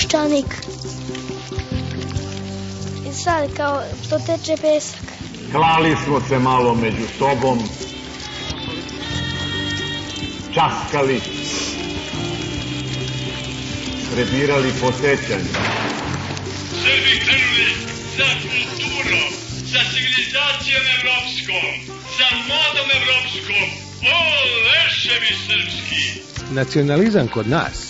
[0.00, 0.46] peščanik.
[3.10, 5.00] I sad kao što teče pesak.
[5.52, 7.58] Klali smo se malo među sobom,
[10.54, 11.20] časkali,
[14.12, 15.52] prebirali po sećanju.
[16.82, 17.66] Srbi krvi
[18.16, 19.30] za kulturom,
[19.72, 21.66] za civilizacijom evropskom,
[22.18, 23.68] za modom evropskom,
[24.14, 24.18] o
[24.66, 26.20] leševi srpski!
[26.54, 27.89] Nacionalizam kod nas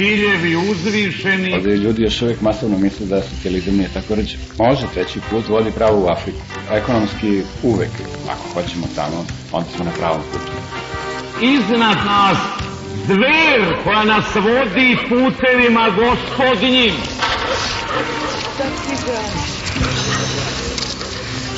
[0.00, 4.38] ciljevi uzvišeni, Ovdje ljudi još uvijek masovno misle da socijalizam nije tako reći.
[4.58, 6.38] Može, treći put vodi pravo u Afriku.
[6.72, 7.90] Ekonomski uvek,
[8.28, 10.52] ako hoćemo tamo, onda smo na pravom putu.
[11.42, 12.38] iznad nas
[13.06, 16.94] zver koja nas vodi putevima gospodnjim.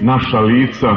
[0.00, 0.88] naša lica.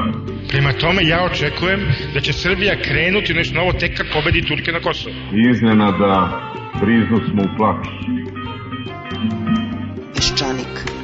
[0.49, 1.79] Prema tome, ja očekujem
[2.13, 5.15] da će Srbija krenuti u nešto novo tek kad pobedi Turke na Kosovo.
[5.51, 6.41] Iznenada
[6.81, 7.89] briznu smo u plaću.
[10.15, 10.95] Peščanik.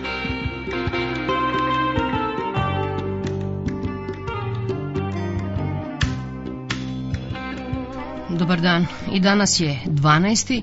[8.30, 8.86] Dobar dan.
[9.14, 10.62] I danas je 12.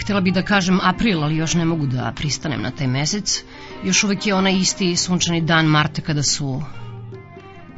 [0.00, 3.44] Htela bih da kažem april, ali još ne mogu da pristanem na taj mesec.
[3.84, 6.62] Još uvek je onaj isti sunčani dan marta kada su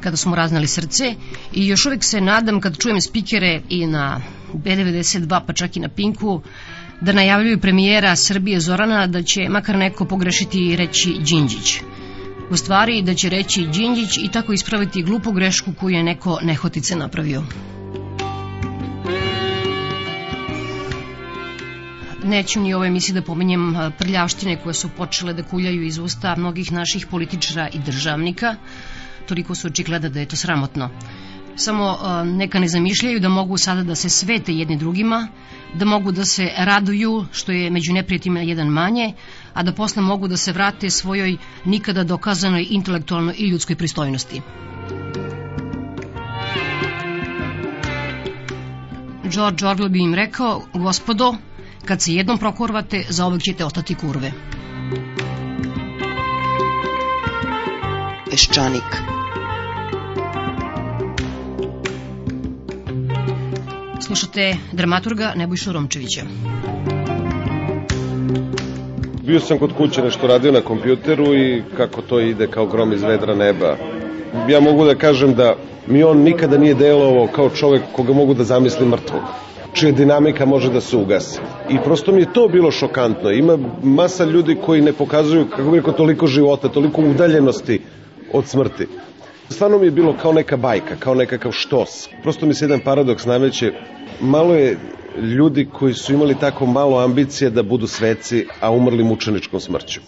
[0.01, 1.15] kada su mu raznali srce
[1.53, 4.21] i još uvek se nadam kad čujem spikere i na
[4.53, 6.41] B92 pa čak i na Pinku
[7.01, 11.81] da najavljuju premijera Srbije Zorana da će makar neko pogrešiti i reći Đinđić.
[12.49, 16.95] U stvari da će reći Đinđić i tako ispraviti glupu grešku koju je neko nehotice
[16.95, 17.43] napravio.
[22.25, 26.35] Neću ni ovoj emisiji da pominjem a, prljavštine koje su počele da kuljaju iz usta
[26.35, 28.55] mnogih naših političara i državnika.
[29.27, 30.89] Toliko su očigleda da je to sramotno.
[31.55, 35.27] Samo a, neka ne zamišljaju da mogu sada da se svete jedni drugima,
[35.73, 39.13] da mogu da se raduju što je među neprijateljima jedan manje,
[39.53, 44.41] a da posle mogu da se vrate svojoj nikada dokazanoj intelektualnoj i ljudskoj pristojnosti.
[49.23, 51.35] George Orwell bi im rekao, gospodo,
[51.85, 54.31] kad se jednom prokurvate, zaovek ćete ostati kurve.
[58.31, 58.97] Peščanik.
[64.01, 66.21] Slušate dramaturga Nebojšu Romčevića.
[69.23, 73.01] Bio sam kod kuće nešto radio na kompjuteru i kako to ide kao grom iz
[73.03, 73.77] vedra neba.
[74.49, 75.55] Ja mogu da kažem da
[75.87, 79.21] mi on nikada nije delovao kao čovek koga mogu da zamislim mrtvog
[79.75, 81.39] čija dinamika može da se ugasi.
[81.69, 83.31] I prosto mi je to bilo šokantno.
[83.31, 87.81] Ima masa ljudi koji ne pokazuju, kako bih rekao, toliko života, toliko udaljenosti
[88.33, 88.87] od smrti.
[89.49, 92.09] Stvarno mi je bilo kao neka bajka, kao nekakav štos.
[92.23, 93.71] Prosto mi se jedan paradoks nameće.
[94.21, 94.77] Malo je
[95.21, 100.01] ljudi koji su imali tako malo ambicije da budu sveci, a umrli mučeničkom smrću.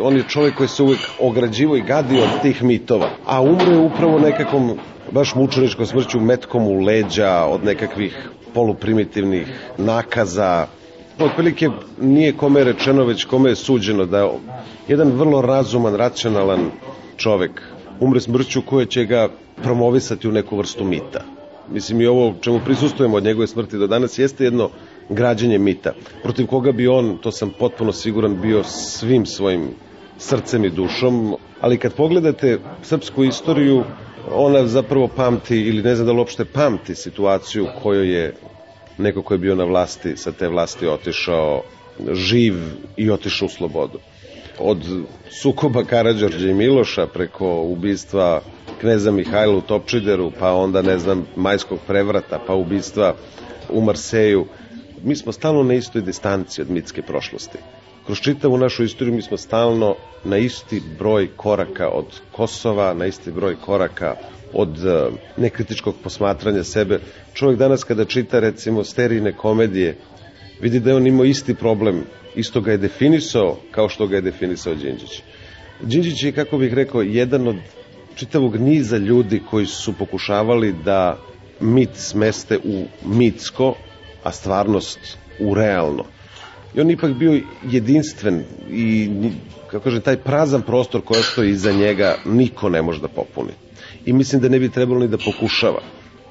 [0.00, 3.78] On je čovjek koji se uvek ograđivo i gadio od tih mitova, a umro je
[3.78, 4.78] upravo nekakvom
[5.12, 9.46] baš mučeničkom smrću metkom u leđa od nekakvih poluprimitivnih
[9.78, 10.66] nakaza.
[11.18, 11.68] Otprilike
[12.00, 14.30] nije kome je rečeno, već kome je suđeno da je
[14.88, 16.70] jedan vrlo razuman, racionalan
[17.16, 17.62] čovek
[18.00, 19.28] umre smrću koja će ga
[19.62, 21.22] promovisati u neku vrstu mita.
[21.70, 24.70] Mislim i ovo čemu prisustujemo od njegove smrti do danas jeste jedno
[25.08, 29.68] građenje mita, protiv koga bi on, to sam potpuno siguran, bio svim svojim
[30.18, 33.84] srcem i dušom, ali kad pogledate srpsku istoriju,
[34.34, 38.34] ona zapravo pamti, ili ne znam da li uopšte pamti situaciju kojoj je
[38.98, 41.62] neko ko je bio na vlasti, sa te vlasti otišao
[42.12, 42.54] živ
[42.96, 43.98] i otišao u slobodu.
[44.58, 44.78] Od
[45.30, 48.40] sukoba Karadžorđa i Miloša preko ubistva
[48.80, 53.14] kneza Mihajla u Topčideru, pa onda, ne znam, majskog prevrata, pa ubistva
[53.70, 54.46] u Marseju.
[55.02, 57.58] Mi smo stalno na istoj distanci od mitske prošlosti.
[58.06, 63.30] kroz čitavu našu istoriju mi smo stalno na isti broj koraka od Kosova, na isti
[63.32, 64.16] broj koraka
[64.52, 67.00] od uh, nekritičkog posmatranja sebe.
[67.34, 69.96] Čovjek danas kada čita recimo sterijne komedije,
[70.60, 72.04] vidi da je on imao isti problem,
[72.34, 75.22] isto ga je definisao kao što ga je definisao Đinđić.
[75.82, 77.56] Đinđić je, kako bih rekao, jedan od
[78.14, 81.18] čitavog niza ljudi koji su pokušavali da
[81.60, 83.74] mit smeste u mitsko,
[84.22, 84.98] a stvarnost
[85.40, 86.04] u realno.
[86.74, 87.40] I on ipak bio
[87.70, 89.10] jedinstven i,
[89.70, 93.52] kako kažem, taj prazan prostor koji stoji iza njega niko ne može da popuni.
[94.08, 95.80] I mislim da ne bi trebalo ni da pokušava.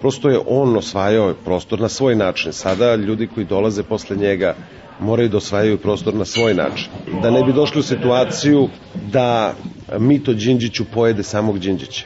[0.01, 2.53] Prosto je on osvajao prostor na svoj način.
[2.53, 4.55] Sada ljudi koji dolaze posle njega
[4.99, 6.89] moraju da osvajaju prostor na svoj način.
[7.21, 8.63] Da ne bi došli u situaciju
[9.13, 9.53] da
[9.99, 12.05] Mito Đinđiću pojede samog Đinđića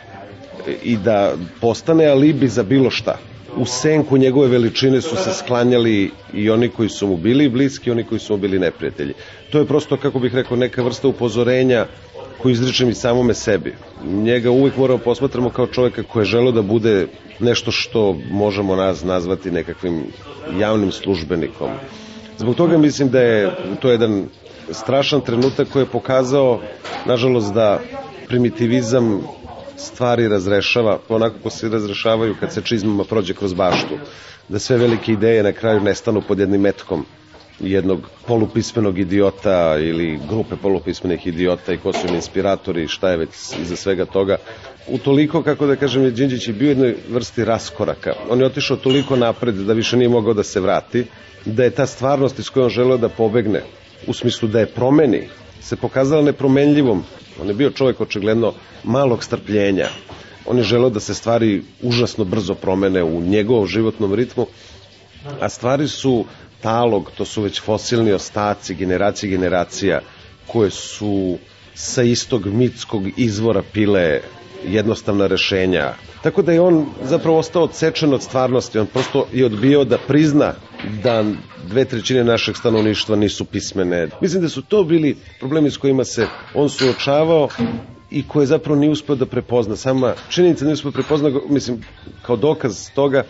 [0.83, 3.15] i da postane alibi za bilo šta.
[3.57, 8.03] U senku njegove veličine su se sklanjali i oni koji su mu bili bliski oni
[8.03, 9.13] koji su mu bili neprijatelji.
[9.51, 11.85] To je prosto, kako bih rekao, neka vrsta upozorenja
[12.41, 13.75] koju izričem i samome sebi.
[14.05, 17.07] Njega uvijek moramo posmatramo kao čovjeka koji je želo da bude
[17.39, 20.03] nešto što možemo nas nazvati nekakvim
[20.59, 21.69] javnim službenikom.
[22.37, 24.25] Zbog toga mislim da je to jedan
[24.71, 26.59] strašan trenutak koji je pokazao,
[27.05, 27.79] nažalost, da
[28.27, 29.21] primitivizam
[29.77, 33.97] stvari razrešava onako kako se razrešavaju kad se čizmama prođe kroz baštu.
[34.49, 37.05] Da sve velike ideje na kraju nestanu pod jednim metkom
[37.63, 43.17] jednog polupismenog idiota ili grupe polupismenih idiota i ko su im inspiratori i šta je
[43.17, 43.29] već
[43.61, 44.37] iza svega toga.
[44.87, 48.13] U toliko, kako da kažem, je Đinđić je bio jednoj vrsti raskoraka.
[48.29, 51.05] On je otišao toliko napred da više nije mogao da se vrati,
[51.45, 53.61] da je ta stvarnost iz koje on želeo da pobegne,
[54.07, 55.27] u smislu da je promeni,
[55.61, 57.03] se pokazala nepromenljivom.
[57.41, 58.53] On je bio čovjek očigledno
[58.83, 59.87] malog strpljenja.
[60.45, 64.47] On je želeo da se stvari užasno brzo promene u njegovom životnom ritmu,
[65.39, 66.25] a stvari su
[66.61, 70.01] talog, to su već fosilni ostaci generacije generacija
[70.47, 71.37] koje su
[71.75, 74.19] sa istog mitskog izvora pile
[74.67, 75.93] jednostavna rešenja.
[76.23, 80.53] Tako da je on zapravo ostao odsečen od stvarnosti, on prosto je odbio da prizna
[81.03, 81.23] da
[81.67, 84.07] dve trećine našeg stanovništva nisu pismene.
[84.21, 87.47] Mislim da su to bili problemi s kojima se on suočavao
[88.11, 89.75] i koje zapravo nije uspeo da prepozna.
[89.75, 91.81] Sama činjenica da nije uspeo da prepozna, mislim,
[92.21, 93.23] kao dokaz toga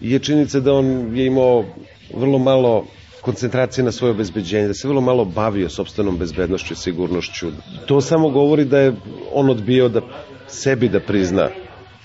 [0.00, 0.86] je činjenica da on
[1.16, 1.64] je imao
[2.14, 2.84] vrlo malo
[3.20, 7.50] koncentracije na svoje obezbeđenje, da se vrlo malo bavio sobstvenom bezbednošću i sigurnošću.
[7.86, 8.92] To samo govori da je
[9.32, 10.00] on odbio da
[10.48, 11.48] sebi da prizna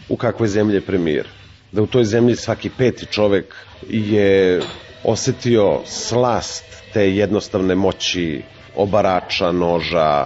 [0.10, 1.28] u kakvoj zemlji je premijer.
[1.72, 3.56] Da u toj zemlji svaki peti čovek
[3.90, 4.62] je
[5.04, 6.64] osetio slast
[6.94, 8.42] te jednostavne moći
[8.76, 10.26] obarača, noža,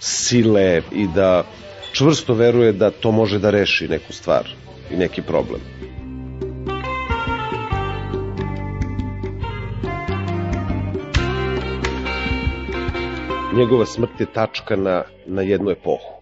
[0.00, 1.44] sile i da
[1.92, 4.48] čvrsto veruje da to može da reši neku stvar
[4.90, 5.60] i neki problem.
[13.52, 16.12] Njegova smrt je tačka na, na jednu epohu.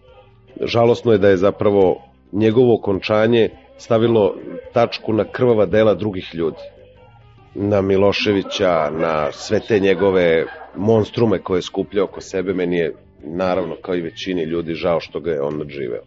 [0.61, 2.01] Žalosno je da je zapravo
[2.31, 4.35] njegovo okončanje stavilo
[4.73, 6.63] tačku na krvava dela drugih ljudi.
[7.55, 10.45] Na Miloševića, na sve te njegove
[10.75, 12.93] monstrume koje je skupljao oko sebe, meni je
[13.23, 16.03] naravno kao i većini ljudi žao što ga je on nadživeo.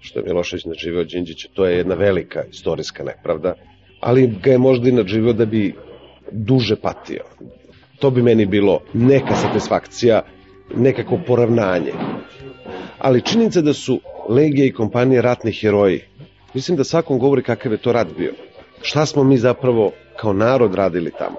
[0.00, 3.54] Što je Milošević nadživeo Đinđića, to je jedna velika istorijska nepravda,
[4.00, 5.74] ali ga je možda i nadživeo da bi
[6.30, 7.24] duže patio.
[7.98, 10.22] To bi meni bilo neka satisfakcija,
[10.76, 11.92] nekako poravnanje.
[12.98, 16.00] Ali činjenica da su legije i kompanije ratni heroji,
[16.54, 18.32] mislim da svakom govori kakav je to rat bio.
[18.82, 21.36] Šta smo mi zapravo kao narod radili tamo?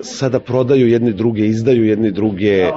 [0.00, 2.70] Sada prodaju jedni druge, izdaju jedni druge,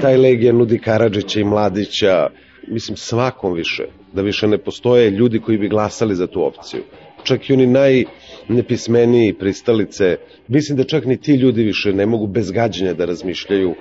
[0.00, 2.28] taj legija nudi Karadžića i Mladića,
[2.68, 6.80] mislim svakom više, da više ne postoje ljudi koji bi glasali za tu opciju.
[7.22, 10.16] Čak i oni najnepismeniji pristalice,
[10.48, 13.74] mislim da čak ni ti ljudi više ne mogu bez gađenja da razmišljaju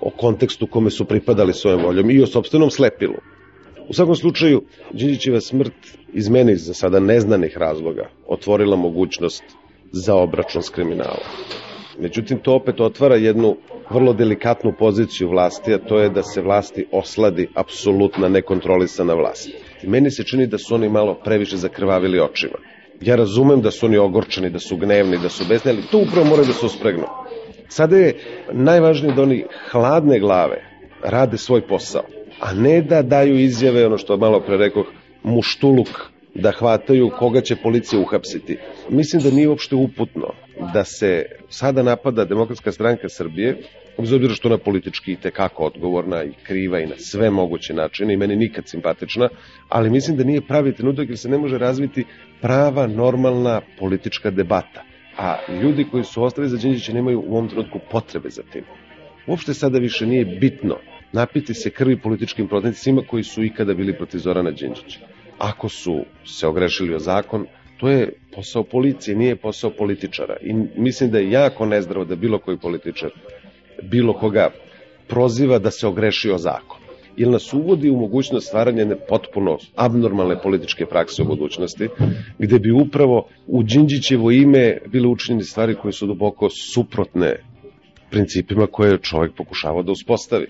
[0.00, 3.14] o kontekstu kome su pripadali svojom voljom i o sobstvenom slepilu.
[3.88, 5.72] U svakom slučaju, Đinđićeva smrt
[6.12, 9.44] iz meni za sada neznanih razloga otvorila mogućnost
[9.92, 11.26] za obračun s kriminalom.
[11.98, 13.56] Međutim, to opet otvara jednu
[13.90, 19.50] vrlo delikatnu poziciju vlasti, a to je da se vlasti osladi apsolutna nekontrolisana vlast.
[19.82, 22.58] I meni se čini da su oni malo previše zakrvavili očima.
[23.00, 26.26] Ja razumem da su oni ogorčeni, da su gnevni, da su besni, ali to upravo
[26.26, 27.06] moraju da se uspregnu.
[27.74, 28.14] Sada je
[28.52, 30.60] najvažnije da oni hladne glave
[31.02, 32.04] rade svoj posao,
[32.40, 34.86] a ne da daju izjave, ono što malo pre rekoh,
[35.22, 35.88] muštuluk,
[36.34, 38.58] da hvataju koga će policija uhapsiti.
[38.90, 40.30] Mislim da nije uopšte uputno
[40.72, 43.56] da se sada napada Demokratska stranka Srbije,
[43.98, 48.14] uz obzira što ona politički i tekako odgovorna i kriva i na sve moguće načine
[48.14, 49.28] i meni nikad simpatična,
[49.68, 52.04] ali mislim da nije pravi trenutak jer se ne može razviti
[52.40, 54.93] prava, normalna politička debata.
[55.18, 58.64] A ljudi koji su ostali za Đinđića nemaju u ovom trenutku potrebe za tim.
[59.26, 60.76] Uopšte sada više nije bitno
[61.12, 64.98] napiti se krvi političkim protivnicima koji su ikada bili protiv Zorana Đinđića.
[65.38, 70.36] Ako su se ogrešili o zakon, to je posao policije, nije posao političara.
[70.42, 73.10] I mislim da je jako nezdravo da bilo koji političar
[73.82, 74.50] bilo koga
[75.08, 76.83] proziva da se ogreši o zakon.
[77.16, 81.88] Ili nas uvodi u mogućnost stvaranja potpuno abnormalne političke prakse u budućnosti,
[82.38, 87.36] gde bi upravo u Đinđićevo ime bile učinjene stvari koje su duboko suprotne
[88.10, 90.46] principima koje je čovjek pokušavao da uspostavi.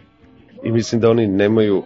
[0.64, 1.82] I mislim da oni nemaju,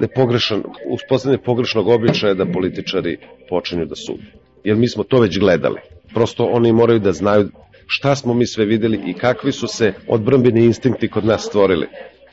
[0.00, 3.16] da je pogrešan, uspostavljanje pogrešnog običaja da političari
[3.48, 4.32] počinju da sude.
[4.64, 5.80] Jer mi smo to već gledali.
[6.14, 7.48] Prosto oni moraju da znaju
[7.86, 11.86] šta smo mi sve videli i kakvi su se odbrambeni instinkti kod nas stvorili.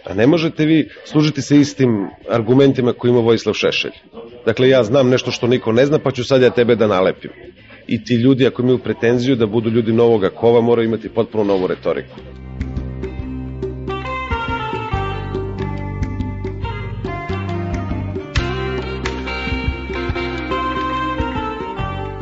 [0.06, 3.92] A ne možete vi služiti se istim argumentima koji ima Vojislav Šešelj.
[4.46, 7.32] Dakle, ja znam nešto što niko ne zna, pa ću sad ja tebe da nalepim.
[7.88, 11.68] I ti ljudi, ako imaju pretenziju da budu ljudi novoga kova, moraju imati potpuno novu
[11.68, 12.16] retoriku.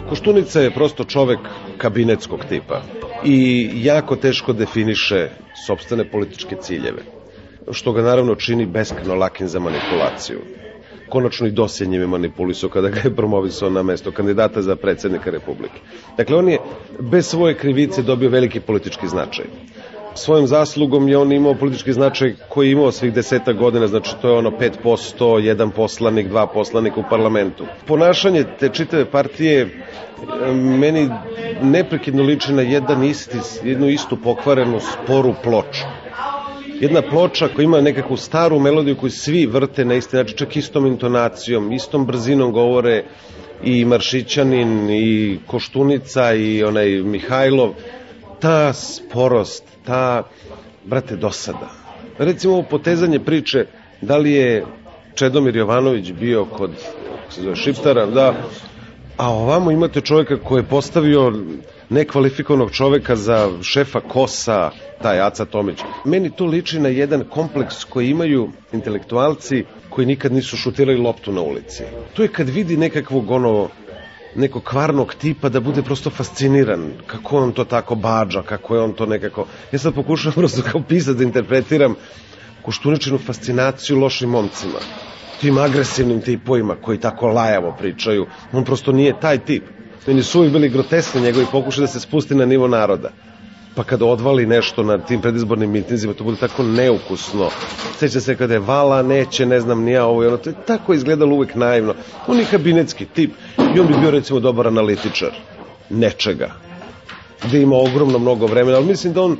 [0.09, 1.39] Koštunica je prosto čovek
[1.77, 2.81] kabinetskog tipa
[3.25, 5.29] i jako teško definiše
[5.67, 7.16] sobstvene političke ciljeve,
[7.71, 10.39] što ga naravno čini beskreno lakim za manipulaciju.
[11.09, 15.79] Konačno i dosjenjem je manipulisao kada ga je promovisao na mesto kandidata za predsednika Republike.
[16.17, 16.57] Dakle, on je
[16.99, 19.45] bez svoje krivice dobio veliki politički značaj
[20.17, 24.29] svojom zaslugom je on imao politički značaj koji je imao svih deseta godina, znači to
[24.29, 27.65] je ono 5%, jedan poslanik, dva poslanika u parlamentu.
[27.85, 29.69] Ponašanje te čitave partije
[30.53, 31.09] meni
[31.61, 35.85] neprekidno liči na jedan isti, jednu istu pokvarenu sporu ploču.
[36.79, 40.85] Jedna ploča koja ima nekakvu staru melodiju koju svi vrte na isti način, čak istom
[40.85, 43.03] intonacijom, istom brzinom govore
[43.63, 47.73] i Maršićanin i Koštunica i onaj Mihajlov.
[48.39, 50.23] Ta sporost, ta,
[50.85, 51.69] brate, dosada.
[52.17, 53.65] Recimo ovo potezanje priče,
[54.01, 54.65] da li je
[55.15, 56.71] Čedomir Jovanović bio kod,
[57.29, 58.33] se zove, Šiptara, da,
[59.17, 61.33] a ovamo imate čovjeka koji je postavio
[61.89, 65.79] nekvalifikovanog čoveka za šefa Kosa, taj Aca Tomić.
[66.05, 71.41] Meni to liči na jedan kompleks koji imaju intelektualci koji nikad nisu šutirali loptu na
[71.41, 71.83] ulici.
[72.13, 73.69] To je kad vidi nekakvog ono
[74.35, 78.93] nekog kvarnog tipa da bude prosto fasciniran kako on to tako bađa, kako je on
[78.93, 79.45] to nekako...
[79.71, 81.95] Ja sad pokušavam prosto kao pisac da interpretiram
[82.61, 84.79] Koštuničinu fascinaciju lošim momcima,
[85.41, 88.25] tim agresivnim tipovima koji tako lajavo pričaju.
[88.51, 89.63] On prosto nije taj tip.
[90.07, 93.09] Meni su uvijek bili grotesni njegovi pokušaj da se spusti na nivo naroda
[93.77, 97.49] pa kada odvali nešto na tim predizbornim mitinzima, to bude tako neukusno.
[97.99, 100.93] Seća se kada je vala, neće, ne znam, nija ovo i ono, to je tako
[100.93, 101.93] izgledalo uvek naivno.
[102.27, 103.31] On je kabinetski tip
[103.75, 105.29] i on bi bio recimo dobar analitičar
[105.89, 106.49] nečega,
[107.43, 109.37] gde ima ogromno mnogo vremena, ali mislim da on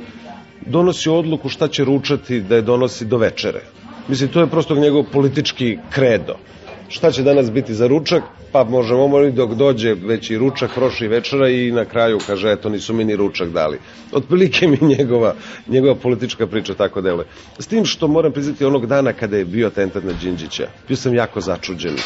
[0.66, 3.62] donosi odluku šta će ručati, da je donosi do večere.
[4.08, 6.36] Mislim, to je prosto njegov politički kredo
[6.88, 11.08] šta će danas biti za ručak, pa možemo moliti dok dođe već i ručak, prošli
[11.08, 13.78] večera i na kraju kaže, eto, nisu mi ni ručak dali.
[14.12, 15.34] Otprilike mi njegova,
[15.68, 17.26] njegova politička priča tako deluje.
[17.58, 21.14] S tim što moram priznati onog dana kada je bio atentat na Đinđića, bio sam
[21.14, 21.96] jako začuđen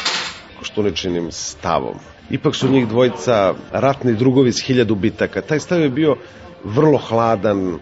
[0.59, 1.95] Koštuničinim stavom.
[2.29, 5.41] Ipak su njih dvojica ratni drugovi s hiljadu bitaka.
[5.41, 6.15] Taj stav je bio
[6.63, 7.79] vrlo hladan,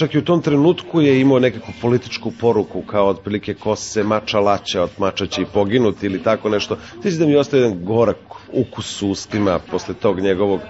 [0.00, 4.40] čak i u tom trenutku je imao nekakvu političku poruku kao otprilike ko se mača
[4.40, 6.76] laća od mača će i poginuti ili tako nešto.
[7.02, 8.16] Ti da mi ostaje jedan gorak
[8.52, 10.60] ukus u ustima posle tog njegovog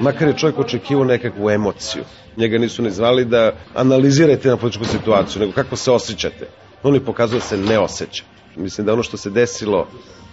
[0.00, 2.02] makar je čovjek očekivao nekakvu emociju.
[2.36, 6.48] Njega nisu ni zvali da analizirate na političku situaciju, nego kako se osjećate.
[6.82, 8.24] On je pokazao da se ne osjeća.
[8.56, 9.86] Mislim da ono što se desilo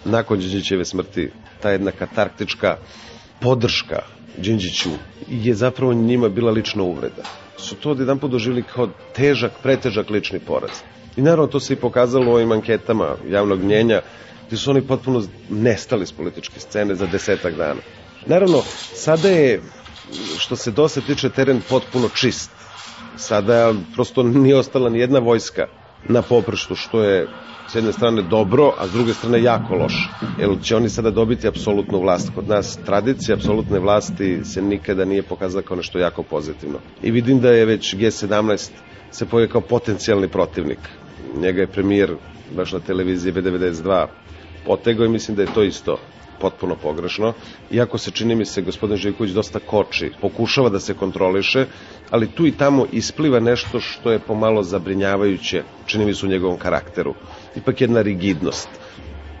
[0.04, 1.30] nakon Đinđićeve smrti,
[1.62, 2.76] ta jedna katarktička
[3.40, 4.02] podrška
[4.36, 4.90] Đinđiću
[5.28, 10.38] je zapravo njima bila lična uvreda su to jedan put doživili kao težak, pretežak lični
[10.40, 10.70] poraz.
[11.16, 14.00] I naravno to se i pokazalo u ovim anketama javnog mnjenja,
[14.46, 17.80] gde su oni potpuno nestali s političke scene za desetak dana.
[18.26, 18.62] Naravno,
[18.94, 19.62] sada je,
[20.38, 22.50] što se dosta tiče, teren potpuno čist.
[23.16, 25.66] Sada prosto nije ostala ni jedna vojska
[26.08, 27.28] na poprštu, što je
[27.68, 30.08] s jedne strane dobro, a s druge strane jako loše.
[30.38, 32.30] Jer će oni sada dobiti apsolutnu vlast.
[32.34, 36.78] Kod nas tradicija apsolutne vlasti se nikada nije pokazala kao nešto jako pozitivno.
[37.02, 38.70] I vidim da je već G17
[39.10, 40.78] se pojavio kao potencijalni protivnik.
[41.40, 42.14] Njega je premijer
[42.56, 44.06] baš na televiziji B92
[44.66, 45.98] potegao i mislim da je to isto
[46.40, 47.32] potpuno pogrešno.
[47.70, 51.66] Iako se čini mi se gospodin Živković dosta koči, pokušava da se kontroliše,
[52.10, 56.58] ali tu i tamo ispliva nešto što je pomalo zabrinjavajuće, čini mi se u njegovom
[56.58, 57.14] karakteru.
[57.56, 58.68] Ipak jedna rigidnost.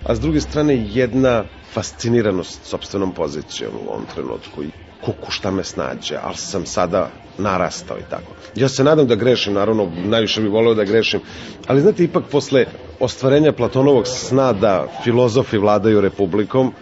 [0.04, 4.62] A s druge strane jedna fasciniranost sobstvenom pozicijom u ovom trenutku.
[5.00, 8.32] kuku šta me snađe, ali sam sada narastao i tako.
[8.54, 11.20] Ja se nadam da grešim, naravno, najviše bih voleo da grešim,
[11.66, 12.64] ali znate, ipak posle
[13.00, 16.72] ostvarenja Platonovog sna da filozofi vladaju republikom,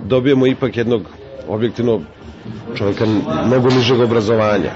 [0.00, 1.02] dobijemo ipak jednog
[1.48, 2.00] objektivno
[2.74, 3.06] čovjeka
[3.50, 4.70] nego nižeg obrazovanja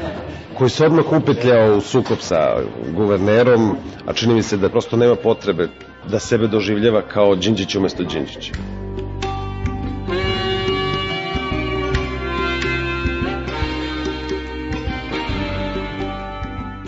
[0.59, 2.56] koji se odmah upetljao u sukob sa
[2.97, 5.68] guvernerom, a čini mi se da prosto nema potrebe
[6.11, 8.52] da sebe doživljava kao Đinđić umesto Đinđića.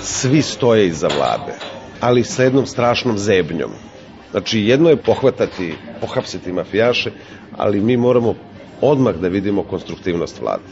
[0.01, 1.53] Svi stoje iza vlade,
[2.01, 3.71] ali sa jednom strašnom zebnjom.
[4.31, 7.11] Znači, jedno je pohvatati, pohapsiti mafijaše,
[7.57, 8.35] ali mi moramo
[8.81, 10.63] odmah da vidimo konstruktivnost vlade.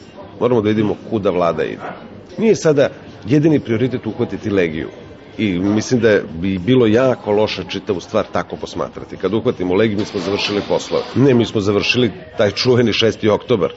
[0.40, 1.92] Moramo da vidimo kuda vlada ide.
[2.38, 2.88] Nije sada
[3.26, 4.88] jedini prioritet uhvatiti legiju.
[5.38, 9.16] I mislim da bi bilo jako loše čitavu stvar tako posmatrati.
[9.16, 11.04] Kad uhvatimo legiju, mi smo završili poslove.
[11.14, 13.30] Ne, mi smo završili taj čuveni 6.
[13.30, 13.72] oktobar.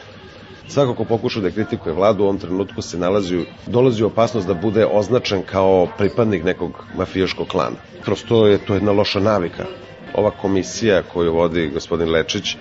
[0.67, 4.53] Svako ko pokuša da kritikuje vladu u ovom trenutku se nalazi, dolazi u opasnost da
[4.53, 7.75] bude označen kao pripadnik nekog mafijaškog klana.
[8.05, 9.65] Prosto je to jedna loša navika.
[10.13, 12.55] Ova komisija koju vodi gospodin Lečić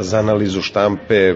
[0.00, 1.34] za analizu štampe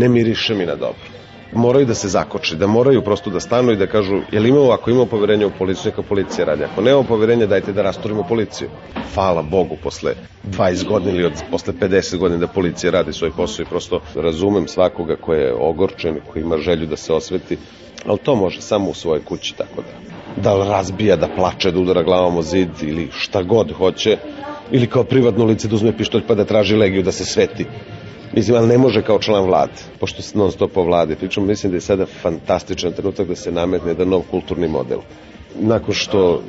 [0.00, 1.13] ne miriše mi na dobro
[1.54, 4.90] moraju da se zakoče, da moraju prosto da stanu i da kažu, jel imamo, ako
[4.90, 6.64] imamo poverenje u policiju, neka policija radi.
[6.64, 8.68] Ako nemamo poverenje, dajte da rastorimo policiju.
[9.14, 13.62] Hvala Bogu, posle 20 godina ili od, posle 50 godina da policija radi svoj posao
[13.62, 17.58] i prosto razumem svakoga ko je ogorčen, ko ima želju da se osveti,
[18.06, 22.02] ali to može samo u svojoj kući, tako da da razbija, da plače, da udara
[22.02, 24.18] glavom o zid ili šta god hoće,
[24.70, 27.66] ili kao privatno lice da uzme pištolj pa da traži legiju da se sveti.
[28.36, 31.76] Mislim, ali ne može kao član vlade, pošto non stop o vlade pričamo, mislim da
[31.76, 34.98] je sada fantastičan trenutak da se nametne jedan nov kulturni model.
[35.60, 36.42] Nakon što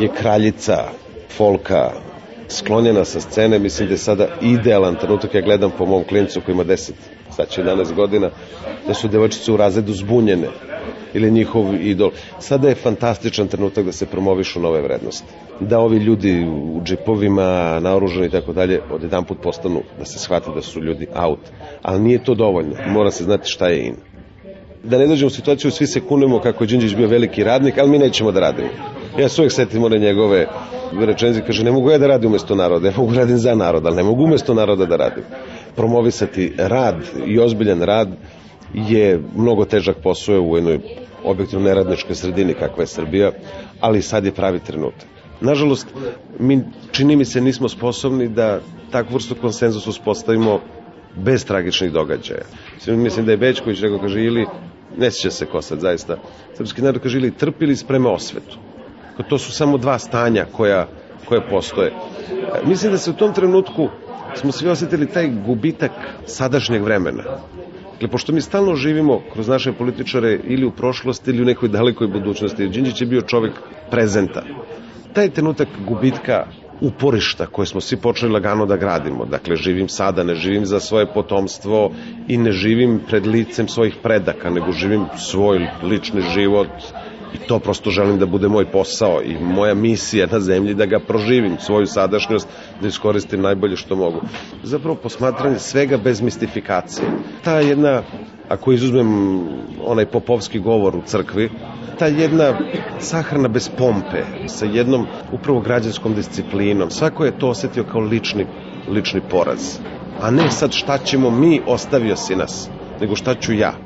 [0.00, 0.84] je kraljica
[1.36, 1.90] folka
[2.48, 6.54] sklonjena sa scene, mislim da je sada idealan trenutak, ja gledam po mom klincu koji
[6.54, 6.90] ima 10,
[7.36, 8.30] sad će 11 godina,
[8.86, 10.48] da su devojčice u razredu zbunjene
[11.16, 12.10] ili njihov idol.
[12.38, 15.28] Sada je fantastičan trenutak da se promovišu nove vrednosti.
[15.60, 20.18] Da ovi ljudi u džipovima, naoružani i tako dalje, od jedan put postanu, da se
[20.18, 21.40] shvati da su ljudi out.
[21.82, 22.74] Ali nije to dovoljno.
[22.88, 23.94] Mora se znati šta je in.
[24.84, 27.90] Da ne dođemo u situaciju, svi se kunemo kako je Đinđić bio veliki radnik, ali
[27.90, 28.68] mi nećemo da radimo.
[29.18, 30.46] Ja se uvek setim one njegove
[31.00, 33.86] rečenice, kaže, ne mogu ja da radim umesto naroda, ja mogu da radim za narod,
[33.86, 35.24] ali ne mogu umesto naroda da radim.
[35.76, 38.08] Promovisati rad i ozbiljan rad
[38.74, 40.78] je mnogo težak posao u jednoj
[41.26, 43.32] objektivno neradničkoj sredini kakva je Srbija,
[43.80, 45.08] ali sad je pravi trenutak.
[45.40, 45.86] Nažalost,
[46.38, 46.60] mi
[46.92, 48.60] čini mi se nismo sposobni da
[48.90, 50.60] takvu vrstu konsenzusa uspostavimo
[51.16, 52.44] bez tragičnih događaja.
[52.86, 54.46] Mislim da je Bećković rekao, kaže, ili,
[54.98, 56.16] ne sjeća se ko sad zaista,
[56.56, 58.58] srpski narod kaže, ili trpili sprema osvetu.
[59.28, 60.86] To su samo dva stanja koja,
[61.28, 61.92] koja postoje.
[62.64, 63.88] Mislim da se u tom trenutku
[64.34, 65.90] smo svi osetili taj gubitak
[66.26, 67.22] sadašnjeg vremena.
[67.96, 72.08] Dakle, pošto mi stalno živimo kroz naše političare ili u prošlosti ili u nekoj dalekoj
[72.08, 73.52] budućnosti, Đinđić je bio čovek
[73.90, 74.42] prezenta.
[75.12, 76.46] Taj trenutak gubitka
[76.80, 79.24] uporišta koje smo svi počeli lagano da gradimo.
[79.24, 81.90] Dakle, živim sada, ne živim za svoje potomstvo
[82.28, 86.68] i ne živim pred licem svojih predaka, nego živim svoj lični život
[87.36, 91.56] to prosto želim da bude moj posao i moja misija na zemlji da ga proživim,
[91.58, 92.48] svoju sadašnjost,
[92.80, 94.20] da iskoristim najbolje što mogu.
[94.62, 97.08] Zapravo posmatranje svega bez mistifikacije.
[97.44, 98.02] Ta jedna,
[98.48, 99.40] ako izuzmem
[99.84, 101.50] onaj popovski govor u crkvi,
[101.98, 102.58] ta jedna
[102.98, 108.46] sahrana bez pompe, sa jednom upravo građanskom disciplinom, svako je to osetio kao lični,
[108.88, 109.78] lični poraz.
[110.20, 112.68] A ne sad šta ćemo mi, ostavio si nas,
[113.00, 113.85] nego šta ću ja.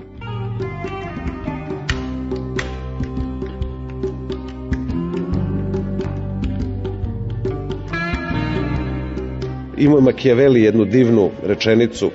[9.80, 12.10] Ima Makijaveli jednu divnu rečenicu,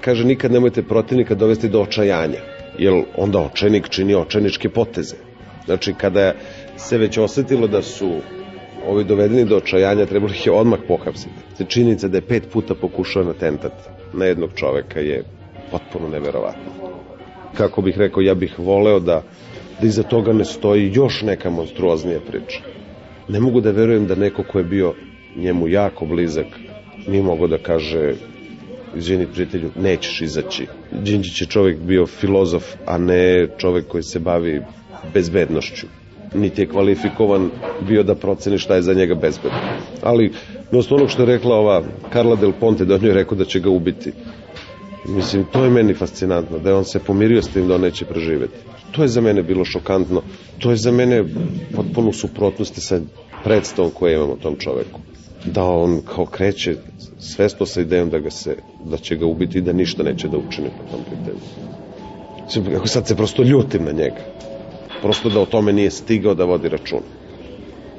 [0.00, 2.38] kaže nikad nemojte protivnika dovesti do očajanja,
[2.78, 5.16] jer onda očenik čini očeničke poteze.
[5.64, 6.32] Znači, kada
[6.76, 8.10] se već osetilo da su
[8.88, 11.34] ovi dovedeni do očajanja, trebalo ih je odmah pohapsiti.
[11.56, 13.72] Se činjenica da je pet puta pokušao na tentat
[14.12, 15.22] na jednog čoveka je
[15.70, 16.72] potpuno neverovatno.
[17.56, 19.22] Kako bih rekao, ja bih voleo da,
[19.80, 22.60] da iza toga ne stoji još neka monstruoznija priča.
[23.28, 24.94] Ne mogu da verujem da neko ko je bio
[25.36, 26.63] njemu jako blizak
[27.06, 28.14] nije mogo da kaže
[28.96, 30.66] izvini prijatelju, nećeš izaći.
[30.92, 34.62] Đinđić je čovjek bio filozof, a ne čovjek koji se bavi
[35.14, 35.86] bezbednošću.
[36.34, 37.50] Niti je kvalifikovan
[37.88, 39.58] bio da proceni šta je za njega bezbedno.
[40.02, 40.32] Ali,
[40.70, 43.60] na onog što je rekla ova Carla Del Ponte, da on je rekao da će
[43.60, 44.12] ga ubiti.
[45.08, 48.04] Mislim, to je meni fascinantno, da je on se pomirio s tim da on neće
[48.04, 48.56] preživeti.
[48.92, 50.22] To je za mene bilo šokantno.
[50.58, 51.24] To je za mene
[51.76, 53.00] potpuno suprotnosti sa
[53.44, 55.00] predstavom koje imam o tom čoveku
[55.44, 56.76] da on kao kreće
[57.18, 60.38] svesno sa idejom da, ga se, da će ga ubiti i da ništa neće da
[60.38, 62.76] učini po tom pitanju.
[62.76, 64.20] Ako sad se prosto ljutim na njega.
[65.02, 67.00] Prosto da o tome nije stigao da vodi račun.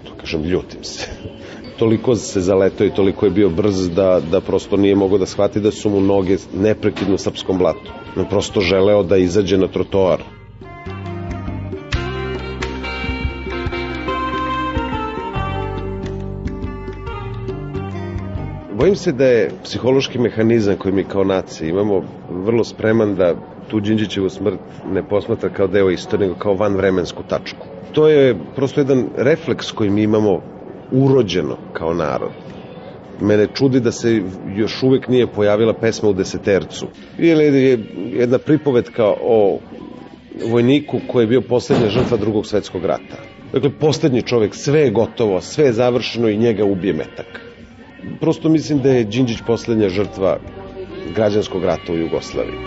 [0.03, 1.08] To kažem, ljutim se.
[1.79, 5.60] toliko se zaletao i toliko je bio brz da, da prosto nije mogao da shvati
[5.60, 7.91] da su mu noge neprekidno srpskom blatu.
[8.15, 10.21] On prosto želeo da izađe na trotoar.
[18.77, 23.35] Bojim se da je psihološki mehanizam koji mi kao nacija imamo vrlo spreman da
[23.69, 24.59] tu Đinđićevu smrt
[24.91, 27.67] ne posmatra kao deo istorije, nego kao vanvremensku tačku.
[27.91, 30.41] To je prosto jedan refleks koji mi imamo
[30.91, 32.31] urođeno kao narod.
[33.21, 34.21] Mene čudi da se
[34.55, 36.88] još uvek nije pojavila pesma u desetercu.
[37.17, 37.79] Ili je
[38.13, 39.59] jedna pripovetka o
[40.49, 43.23] vojniku koji je bio poslednja žrtva drugog svetskog rata.
[43.53, 47.44] Dakle, poslednji čovek, sve je gotovo, sve je završeno i njega ubije metak.
[48.19, 50.37] Prosto mislim da je Đinđić poslednja žrtva
[51.15, 52.59] građanskog rata u Jugoslaviji.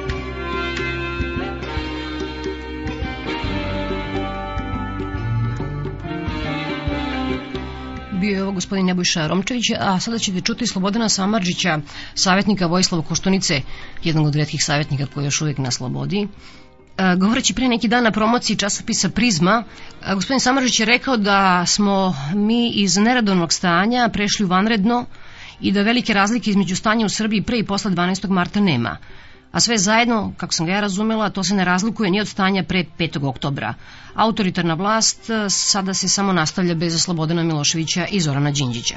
[8.28, 11.78] bio je ovo gospodin Nebojša Romčević, a sada ćete čuti Slobodana Samarđića,
[12.14, 13.62] savjetnika Vojislava Koštunice,
[14.04, 16.28] jednog od redkih savjetnika koji je još uvijek na slobodi.
[16.98, 19.64] E, govoreći pre neki dan na promociji časopisa Prizma,
[20.02, 25.06] e, gospodin Samarđić je rekao da smo mi iz neradovnog stanja prešli u vanredno
[25.60, 28.28] i da velike razlike između stanja u Srbiji pre i posle 12.
[28.28, 28.96] marta nema
[29.52, 32.62] a sve zajedno, kako sam ga ja razumela, to se ne razlikuje ni od stanja
[32.62, 33.26] pre 5.
[33.26, 33.74] oktobra.
[34.14, 38.96] Autoritarna vlast e, sada se samo nastavlja bez Slobodana Miloševića i Zorana Đinđića.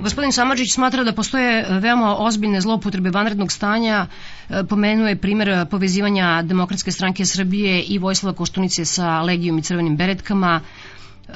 [0.00, 4.06] Gospodin Samadžić smatra da postoje veoma ozbiljne zloupotrebe vanrednog stanja,
[4.50, 10.60] e, pomenuje primer povezivanja Demokratske stranke Srbije i Vojslava Koštunice sa Legijom i Crvenim beretkama,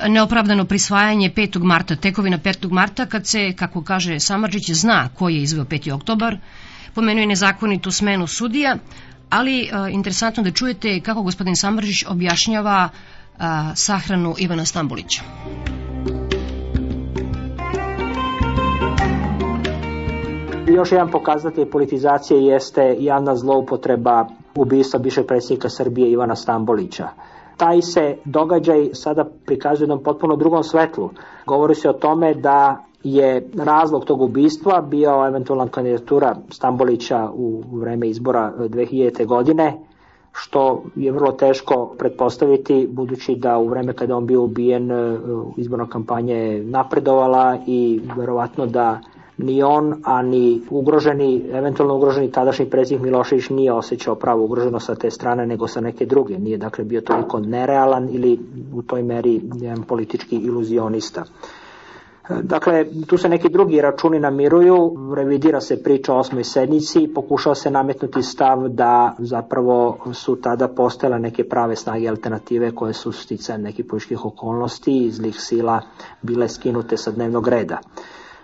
[0.09, 1.63] neopravdano prisvajanje 5.
[1.63, 2.71] marta, tekovina 5.
[2.71, 5.93] marta, kad se, kako kaže Samadžić, zna ko je izveo 5.
[5.93, 6.37] oktobar,
[6.95, 8.77] pomenuo je nezakonitu smenu sudija,
[9.31, 12.89] ali a, interesantno da čujete kako gospodin Samržić objašnjava
[13.39, 15.23] a, sahranu Ivana Stambulića.
[20.67, 27.09] Još jedan pokazatelj politizacije jeste javna zloupotreba ubistva bivšeg predsjednika Srbije Ivana Stambolića
[27.59, 31.11] taj se događaj sada prikazuje u jednom potpuno drugom svetlu.
[31.47, 32.61] Govori se o tome da
[33.05, 39.27] je razlog tog ubistva bio eventualna kandidatura Stambolića u vreme izbora 2000.
[39.27, 39.79] godine,
[40.33, 40.63] što
[40.97, 45.19] je vrlo teško pretpostaviti budući da u vreme kada on bio ubijen e,
[45.57, 47.81] izborna kampanja je napredovala i
[48.17, 49.01] verovatno da
[49.39, 54.95] ni on, a ni ugroženi, eventualno ugroženi tadašnji predsjednik Milošević nije osjećao pravo ugroženo sa
[54.95, 56.39] te strane nego sa neke druge.
[56.39, 58.39] Nije dakle bio toliko nerealan ili
[58.75, 61.25] u toj meri jedan politički iluzionista.
[62.43, 67.71] Dakle, tu se neki drugi računi namiruju, revidira se priča o osmoj sednici, pokušao se
[67.71, 73.85] nametnuti stav da zapravo su tada postale neke prave snage alternative koje su sticajem nekih
[73.85, 75.81] političkih okolnosti i zlih sila
[76.23, 77.79] bile skinute sa dnevnog reda.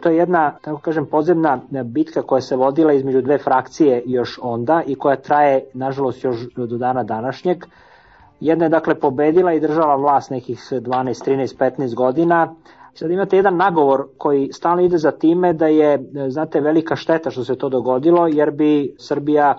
[0.00, 4.82] To je jedna, tako kažem, podzemna bitka koja se vodila između dve frakcije još onda
[4.86, 7.64] i koja traje, nažalost, još do dana današnjeg.
[8.40, 10.80] Jedna je, dakle, pobedila i držala vlast nekih 12,
[11.30, 12.54] 13, 15 godina,
[12.94, 17.44] Sad imate jedan nagovor koji stalno ide za time da je, znate, velika šteta što
[17.44, 19.58] se to dogodilo, jer bi Srbija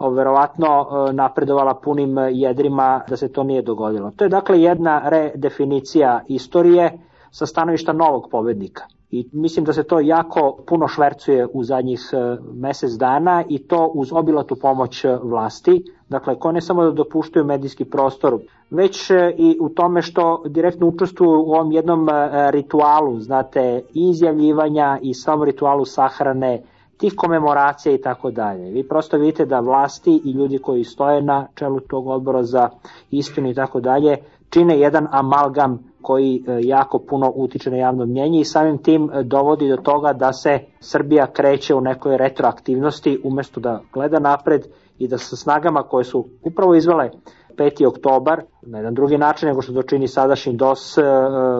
[0.00, 4.10] verovatno napredovala punim jedrima da se to nije dogodilo.
[4.16, 6.98] To je dakle jedna redefinicija istorije
[7.30, 8.84] sa stanovišta novog pobednika.
[9.10, 12.16] I mislim da se to jako puno švercuje u zadnjih e,
[12.54, 17.44] mesec dana i to uz obilatu pomoć e, vlasti, dakle koje ne samo da dopuštaju
[17.44, 18.38] medijski prostor,
[18.70, 22.08] već e, i u tome što direktno učestvuju u ovom jednom
[22.50, 26.62] ritualu, znate, i izjavljivanja i samom ritualu sahrane,
[26.96, 28.70] tih komemoracija i tako dalje.
[28.70, 32.68] Vi prosto vidite da vlasti i ljudi koji stoje na čelu tog odbora za
[33.10, 34.16] istinu i tako dalje
[34.50, 39.22] čine jedan amalgam koji e, jako puno utiče na javno mnjenje i samim tim e,
[39.22, 44.66] dovodi do toga da se Srbija kreće u nekoj retroaktivnosti umesto da gleda napred
[44.98, 47.10] i da sa snagama koje su upravo izvele
[47.56, 47.86] 5.
[47.86, 51.02] oktobar na jedan drugi način nego što to čini sadašnji DOS e,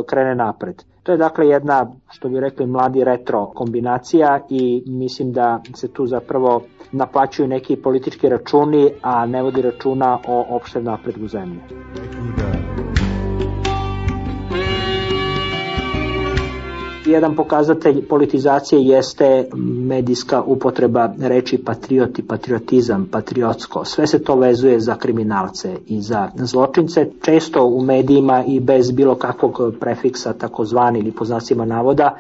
[0.07, 0.83] krene napred.
[1.03, 6.07] To je dakle jedna, što bi rekli, mladi retro kombinacija i mislim da se tu
[6.07, 11.61] zapravo naplaćuju neki politički računi, a ne vodi računa o opštem napredgu zemlje.
[17.11, 19.49] Jedan pokazatelj politizacije jeste
[19.85, 23.85] medijska upotreba reči patriot i patriotizam, patriotsko.
[23.85, 27.07] Sve se to vezuje za kriminalce i za zločince.
[27.23, 32.17] Često u medijima i bez bilo kakvog prefiksa takozvani ili po znacima navoda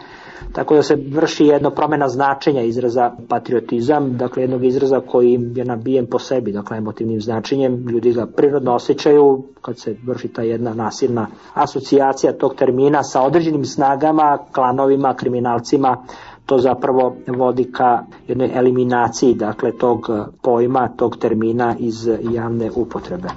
[0.53, 6.07] tako da se vrši jedno promena značenja izraza patriotizam, dakle jednog izraza koji je nabijen
[6.07, 11.27] po sebi, dakle emotivnim značenjem, ljudi ga prirodno osjećaju kad se vrši ta jedna nasilna
[11.55, 16.05] asocijacija tog termina sa određenim snagama, klanovima, kriminalcima,
[16.47, 17.99] to zapravo vodi ka
[18.29, 20.11] jednoj eliminaciji dakle tog
[20.43, 23.29] pojma, tog termina iz javne upotrebe.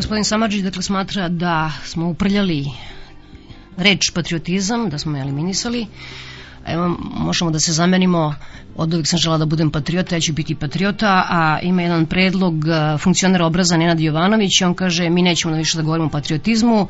[0.00, 2.66] Gospodin Samadžić dakle smatra da smo uprljali
[3.76, 5.86] reč patriotizam, da smo je eliminisali.
[6.66, 8.34] Evo, možemo da se zamenimo,
[8.76, 12.54] od uvijek sam žela da budem patriota, ja ću biti patriota, a ima jedan predlog
[12.98, 16.88] funkcionera obraza Nenad Jovanović, on kaže mi nećemo više da govorimo o patriotizmu,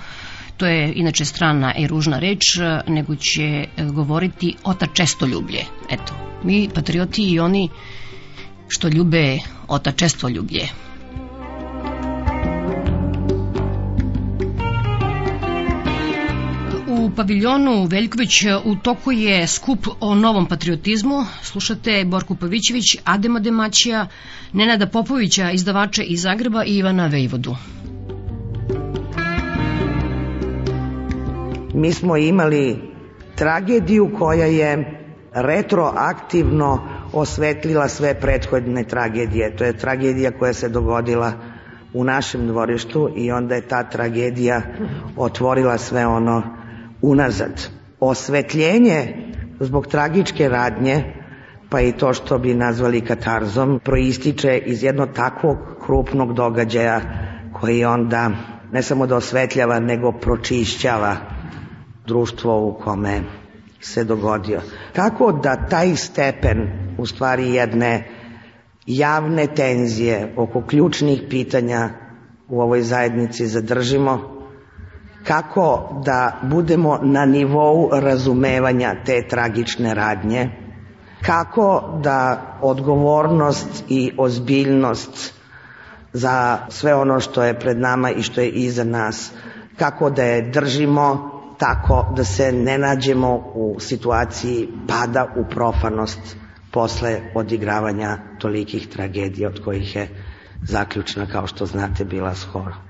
[0.56, 2.42] to je inače strana i ružna reč,
[2.86, 5.64] nego će govoriti ota čestoljublje.
[5.90, 6.12] Eto,
[6.44, 7.68] mi patrioti i oni
[8.68, 10.68] što ljube ota čestoljublje.
[17.16, 21.24] Paviljonu Veljković u toku je skup o novom patriotizmu.
[21.42, 24.06] Slušate Borku Pavićević, Adema Demaćija,
[24.52, 27.56] Nenada Popovića, izdavače iz Zagreba i Ivana Vejvodu.
[31.74, 32.78] Mi smo imali
[33.34, 35.00] tragediju koja je
[35.32, 39.56] retroaktivno osvetlila sve prethodne tragedije.
[39.56, 41.32] To je tragedija koja se dogodila
[41.92, 44.62] u našem dvorištu i onda je ta tragedija
[45.16, 46.59] otvorila sve ono
[47.02, 47.68] unazad.
[48.00, 49.14] Osvetljenje
[49.60, 51.04] zbog tragičke radnje,
[51.70, 57.00] pa i to što bi nazvali katarzom, proističe iz jednog takvog krupnog događaja
[57.60, 58.30] koji onda
[58.72, 61.16] ne samo da osvetljava, nego pročišćava
[62.06, 63.20] društvo u kome
[63.80, 64.60] se dogodio.
[64.92, 68.08] Tako da taj stepen u stvari jedne
[68.86, 71.88] javne tenzije oko ključnih pitanja
[72.48, 74.39] u ovoj zajednici zadržimo
[75.24, 80.50] kako da budemo na nivou razumevanja te tragične radnje,
[81.26, 85.34] kako da odgovornost i ozbiljnost
[86.12, 89.32] za sve ono što je pred nama i što je iza nas,
[89.78, 91.30] kako da je držimo
[91.60, 96.36] tako da se ne nađemo u situaciji pada u profanost
[96.72, 100.08] posle odigravanja tolikih tragedija od kojih je
[100.62, 102.89] zaključna, kao što znate, bila skoro.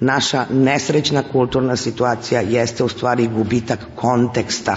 [0.00, 4.76] Naša nesrećna kulturna situacija jeste u stvari gubitak konteksta.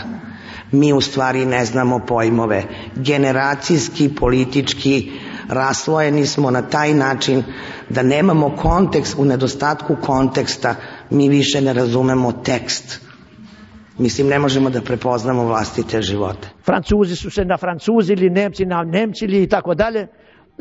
[0.71, 2.63] Mi u stvari ne znamo pojmove.
[2.95, 5.12] Generacijski, politički,
[5.49, 7.43] raslojeni smo na taj način
[7.89, 10.75] da nemamo kontekst, u nedostatku konteksta
[11.10, 13.10] mi više ne razumemo tekst.
[13.97, 16.47] Mislim, ne možemo da prepoznamo vlastite živote.
[16.65, 20.08] Francuzi su se na Francuzi ili Nemci na Nemci ili i tako dalje.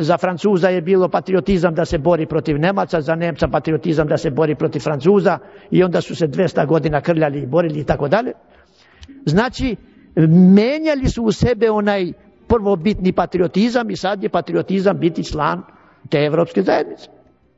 [0.01, 4.31] Za Francuza je bilo patriotizam da se bori protiv Nemaca, za Nemca patriotizam da se
[4.31, 5.39] bori protiv Francuza
[5.71, 8.33] i onda su se 200 godina krljali i borili i tako dalje.
[9.27, 9.77] Znači,
[10.55, 12.13] menjali su u sebe onaj
[12.49, 15.63] prvobitni patriotizam i sad je patriotizam biti član
[16.11, 17.09] te evropske zajednice.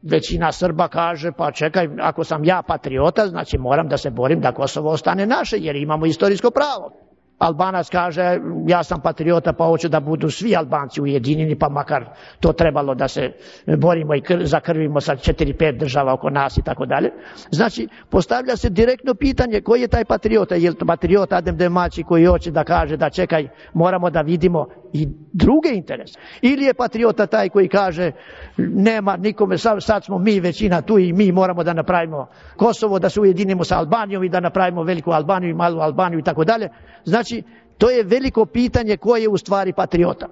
[0.03, 4.53] Većina Srba kaže, pa čekaj, ako sam ja patriota, znači moram da se borim da
[4.53, 7.10] Kosovo ostane naše, jer imamo istorijsko pravo.
[7.40, 12.05] Albanac kaže, ja sam patriota pa hoću da budu svi Albanci ujedinjeni, pa makar
[12.40, 13.33] to trebalo da se
[13.79, 17.11] borimo i kr zakrvimo sa 4-5 država oko nas i tako dalje.
[17.50, 22.03] Znači, postavlja se direktno pitanje koji je taj patriota, je li to patriot Adem Demaći
[22.03, 26.18] koji hoće da kaže da čekaj, moramo da vidimo i druge interese.
[26.42, 28.12] Ili je patriota taj koji kaže
[28.59, 32.26] nema nikome, sad smo mi većina tu i mi moramo da napravimo
[32.57, 36.22] Kosovo, da se ujedinimo sa Albanijom i da napravimo veliku Albaniju i malu Albaniju i
[36.22, 36.68] tako dalje.
[37.05, 37.30] Znači,
[37.79, 40.29] to je veliko pitanje ko je u stvari patriota.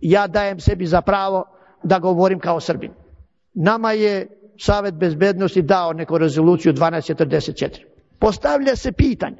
[0.00, 1.44] Ja dajem sebi za pravo
[1.82, 2.92] da govorim kao Srbin.
[3.54, 4.26] Nama je
[4.60, 7.84] Savet bezbednosti dao neku rezoluciju 1244.
[8.18, 9.36] Postavlja se pitanje,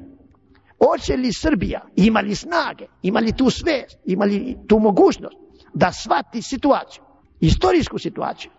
[0.85, 5.37] hoće li Srbija, ima li snage, ima li tu svest, ima li tu mogućnost
[5.73, 7.03] da shvati situaciju,
[7.39, 8.51] istorijsku situaciju,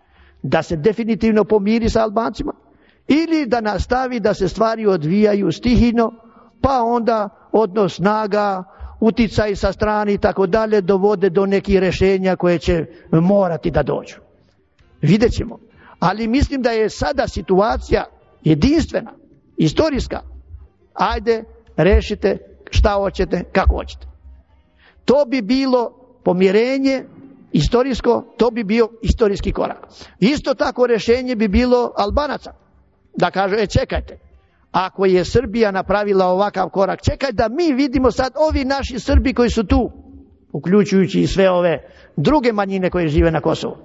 [0.43, 2.53] da se definitivno pomiri sa Albancima
[3.07, 6.11] ili da nastavi da se stvari odvijaju stihino,
[6.61, 8.63] pa onda odnos snaga,
[8.99, 14.15] uticaj sa strani i tako dalje dovode do nekih rešenja koje će morati da dođu.
[15.01, 15.59] Vidjet ćemo.
[15.99, 18.05] Ali mislim da je sada situacija
[18.43, 19.11] jedinstvena,
[19.57, 20.19] istorijska.
[20.93, 21.43] Ajde,
[21.77, 22.37] rešite
[22.69, 24.07] šta hoćete, kako hoćete.
[25.05, 25.91] To bi bilo
[26.23, 27.03] pomirenje
[27.51, 29.87] istorijsko, to bi bio istorijski korak.
[30.19, 32.53] Isto tako rešenje bi bilo Albanaca.
[33.15, 34.19] Da kažu, e čekajte,
[34.71, 39.49] ako je Srbija napravila ovakav korak, čekaj da mi vidimo sad ovi naši Srbi koji
[39.49, 39.91] su tu,
[40.51, 41.79] uključujući i sve ove
[42.15, 43.77] druge manjine koje žive na Kosovu.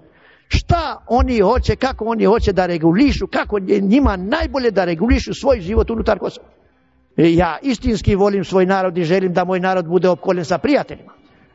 [0.49, 5.90] šta oni hoće, kako oni hoće da regulišu, kako njima najbolje da regulišu svoj život
[5.90, 6.49] unutar Kosova.
[7.16, 11.12] E, ja istinski volim svoj narod i želim da moj narod bude opkoljen sa prijateljima.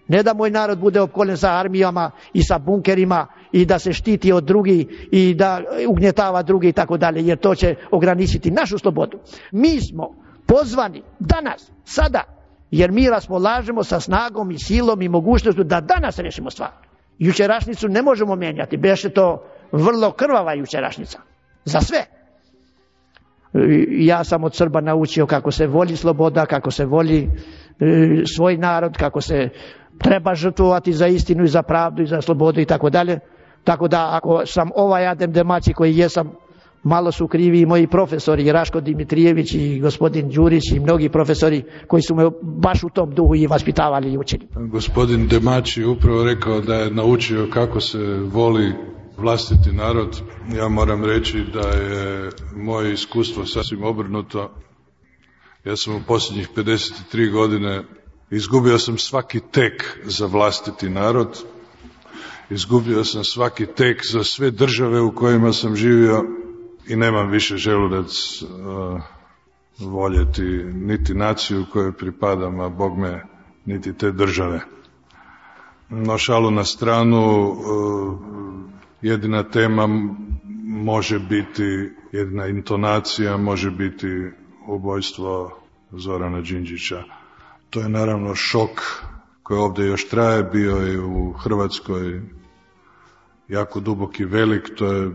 [0.08, 4.32] Ne da moj narod bude opkoljen sa armijama i sa bunkerima i da se štiti
[4.32, 9.20] od drugih i da ugnjetava drugi i tako dalje, jer to će ograničiti našu slobodu.
[9.52, 12.24] Mi smo pozvani danas, sada,
[12.72, 16.72] jer mi raspolažemo sa snagom i silom i mogućnostu da danas rešimo stvar.
[17.20, 21.20] Jučerašnicu ne možemo menjati, beše to vrlo krvava jučerašnica.
[21.66, 22.06] Za sve.
[23.90, 27.30] Ja sam od Srba naučio kako se voli sloboda, kako se voli
[27.80, 29.50] e, svoj narod, kako se
[29.98, 33.20] treba žrtvovati za istinu i za pravdu i za slobodu i tako dalje.
[33.64, 36.32] Tako da ako sam ovaj Adem Demaci koji jesam,
[36.84, 42.02] malo su krivi i moji profesori, Raško Dimitrijević i gospodin Đurić i mnogi profesori koji
[42.02, 44.48] su me baš u tom duhu i vaspitavali i učili.
[44.56, 48.00] Gospodin Demači upravo rekao da je naučio kako se
[48.34, 48.74] voli
[49.18, 50.22] vlastiti narod.
[50.56, 54.52] Ja moram reći da je moje iskustvo sasvim obrnuto.
[55.66, 57.84] Ja sam u posljednjih 53 godine
[58.32, 61.44] izgubio sam svaki tek za vlastiti narod,
[62.52, 66.24] izgubio sam svaki tek za sve države u kojima sam živio
[66.88, 69.02] i nemam više želudac uh,
[69.80, 73.26] voljeti niti naciju kojoj pripadam, a Bog me
[73.66, 74.62] niti te države.
[75.90, 78.20] No šalu na stranu, uh,
[79.02, 79.88] jedina tema
[80.66, 84.08] može biti, jedna intonacija može biti
[84.68, 85.60] ubojstvo
[85.92, 87.04] Zorana Đinđića.
[87.70, 88.82] To je naravno šok
[89.44, 92.22] koji ovde još traje, bio je u Hrvatskoj
[93.52, 95.12] jako dubok i velik, to je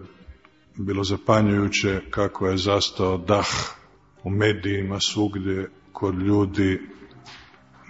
[0.78, 3.46] bilo zapanjujuće kako je zastao dah
[4.24, 6.80] u medijima svugdje kod ljudi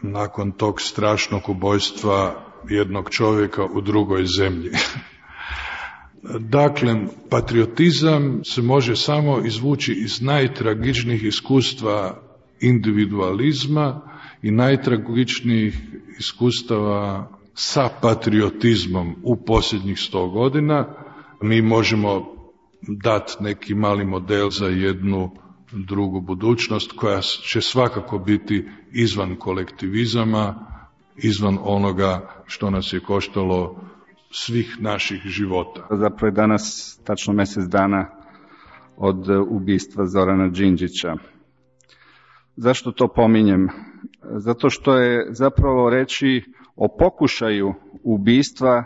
[0.02, 4.70] nakon tog strašnog ubojstva jednog čovjeka u drugoj zemlji.
[6.58, 6.94] Dakle,
[7.30, 12.22] patriotizam se može samo izvući iz najtragičnijih iskustva
[12.60, 14.00] individualizma
[14.42, 15.80] i najtragičnijih
[16.18, 20.94] iskustava sa patriotizmom u posljednjih sto godina.
[21.42, 22.26] Mi možemo
[23.02, 25.30] dati neki mali model za jednu
[25.72, 30.54] drugu budućnost koja će svakako biti izvan kolektivizama,
[31.16, 33.80] izvan onoga što nas je koštalo
[34.30, 35.86] svih naših života.
[35.90, 38.10] Zapravo je danas tačno mesec dana
[38.96, 41.14] od ubistva Zorana Đinđića.
[42.56, 43.68] Zašto to pominjem?
[44.36, 46.42] Zato što je zapravo reći
[46.76, 48.84] o pokušaju ubistva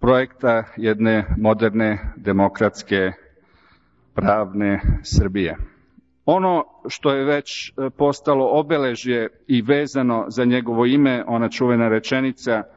[0.00, 3.12] projekta jedne moderne, demokratske,
[4.14, 5.56] pravne Srbije.
[6.26, 12.62] Ono što je već postalo obeležje i vezano za njegovo ime, ona čuvena rečenica–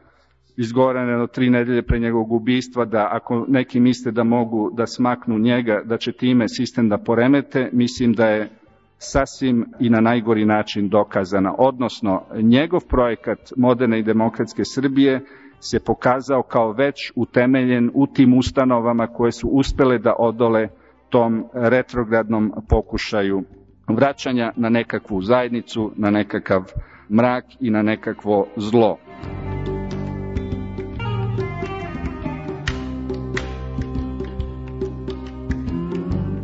[0.58, 5.40] izgovorena do tri nedelje pre njegovog ubistva, da ako neki misle da mogu da smaknu
[5.40, 8.50] njega, da će time sistem da poremete, mislim da je
[8.98, 11.54] sasvim i na najgori način dokazana.
[11.58, 15.22] Odnosno, njegov projekat moderne i demokratske Srbije
[15.60, 20.68] se pokazao kao već utemeljen u tim ustanovama koje su uspele da odole
[21.10, 23.44] tom retrogradnom pokušaju
[23.88, 26.64] vraćanja na nekakvu zajednicu, na nekakav
[27.10, 28.98] mrak i na nekakvo zlo.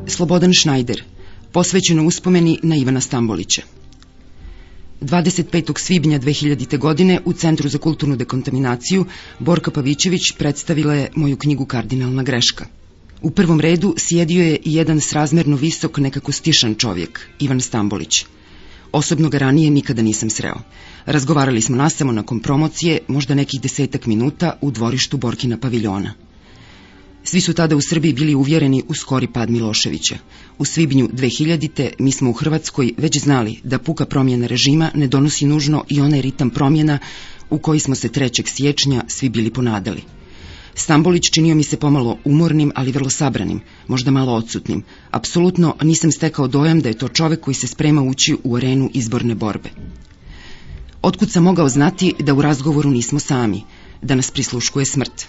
[0.07, 1.03] Slobodan Šnajder,
[1.53, 3.61] posvećeno uspomeni na Ivana Stambolića.
[5.01, 5.79] 25.
[5.79, 6.77] svibnja 2000.
[6.77, 9.05] godine u Centru za kulturnu dekontaminaciju
[9.39, 12.65] Borka Pavićević predstavila je moju knjigu Kardinalna greška.
[13.21, 18.25] U prvom redu sjedio je i jedan srazmerno visok, nekako stišan čovjek, Ivan Stambolić.
[18.91, 20.55] Osobno ga ranije nikada nisam sreo.
[21.05, 26.13] Razgovarali smo nasamo nakon promocije, možda nekih desetak minuta u dvorištu Borkina paviljona.
[27.23, 30.17] Svi su tada u Srbiji bili uvjereni u skori pad Miloševića.
[30.57, 31.89] U svibnju 2000.
[31.99, 36.21] mi smo u Hrvatskoj već znali da puka promjena režima ne donosi nužno i onaj
[36.21, 36.99] ritam promjena
[37.49, 38.47] u koji smo se 3.
[38.47, 40.01] siječnja svi bili ponadali.
[40.75, 44.83] Stambolić činio mi se pomalo umornim, ali vrlo sabranim, možda malo odsutnim.
[45.11, 49.35] Apsolutno nisam stekao dojam da je to čovek koji se sprema ući u arenu izborne
[49.35, 49.69] borbe.
[51.01, 53.63] Otkud sam mogao znati da u razgovoru nismo sami,
[54.01, 55.27] da nas prisluškuje smrt.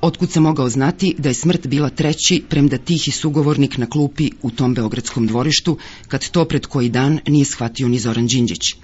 [0.00, 4.50] Otkud sam mogao znati da je smrt bila treći, premda tihi sugovornik na klupi u
[4.50, 5.78] tom beogradskom dvorištu,
[6.08, 8.74] kad to pred koji dan nije shvatio ni Zoran Đinđić,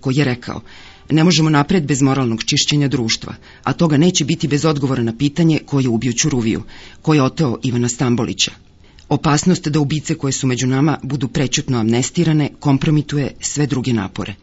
[0.00, 0.60] koji je rekao,
[1.10, 5.58] ne možemo napred bez moralnog čišćenja društva, a toga neće biti bez odgovora na pitanje
[5.66, 6.62] ko je ubio Ćuruviju,
[7.02, 8.52] ko je oteo Ivana Stambolića.
[9.08, 14.34] Opasnost da ubice koje su među nama budu prečutno amnestirane kompromituje sve druge napore.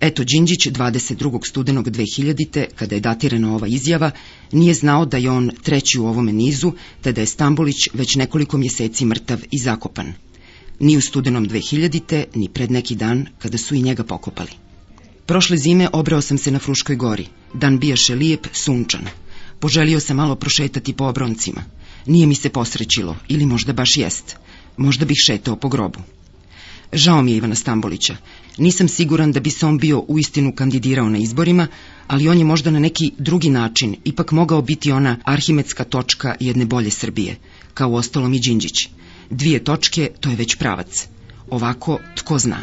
[0.00, 1.48] Eto, Đinđić 22.
[1.48, 2.66] studenog 2000.
[2.74, 4.10] kada je datirana ova izjava,
[4.52, 8.58] nije znao da je on treći u ovome nizu, te da je Stambolić već nekoliko
[8.58, 10.12] mjeseci mrtav i zakopan.
[10.80, 12.24] Ni u studenom 2000.
[12.34, 14.50] ni pred neki dan kada su i njega pokopali.
[15.26, 17.26] Prošle zime obrao sam se na Fruškoj gori.
[17.54, 19.06] Dan bijaše lijep, sunčan.
[19.60, 21.64] Poželio sam malo prošetati po obroncima.
[22.06, 24.36] Nije mi se posrećilo, ili možda baš jest.
[24.76, 25.98] Možda bih šetao po grobu.
[26.92, 28.16] Žao mi je Ivana Stambolića.
[28.58, 31.66] Nisam siguran da bi se on bio uistinu kandidirao na izborima,
[32.06, 36.64] ali on je možda na neki drugi način ipak mogao biti ona arhimedska točka jedne
[36.64, 37.36] bolje Srbije,
[37.74, 38.88] kao ostalom i Đinđić.
[39.30, 41.06] Dvije točke, to je već pravac.
[41.50, 42.58] Ovako, tko zna.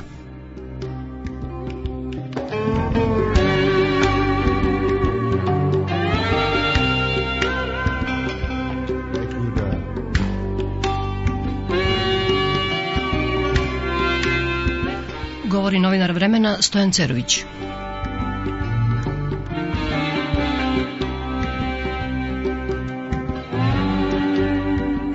[15.66, 17.39] Govori novinar vremena Stojan Cerović.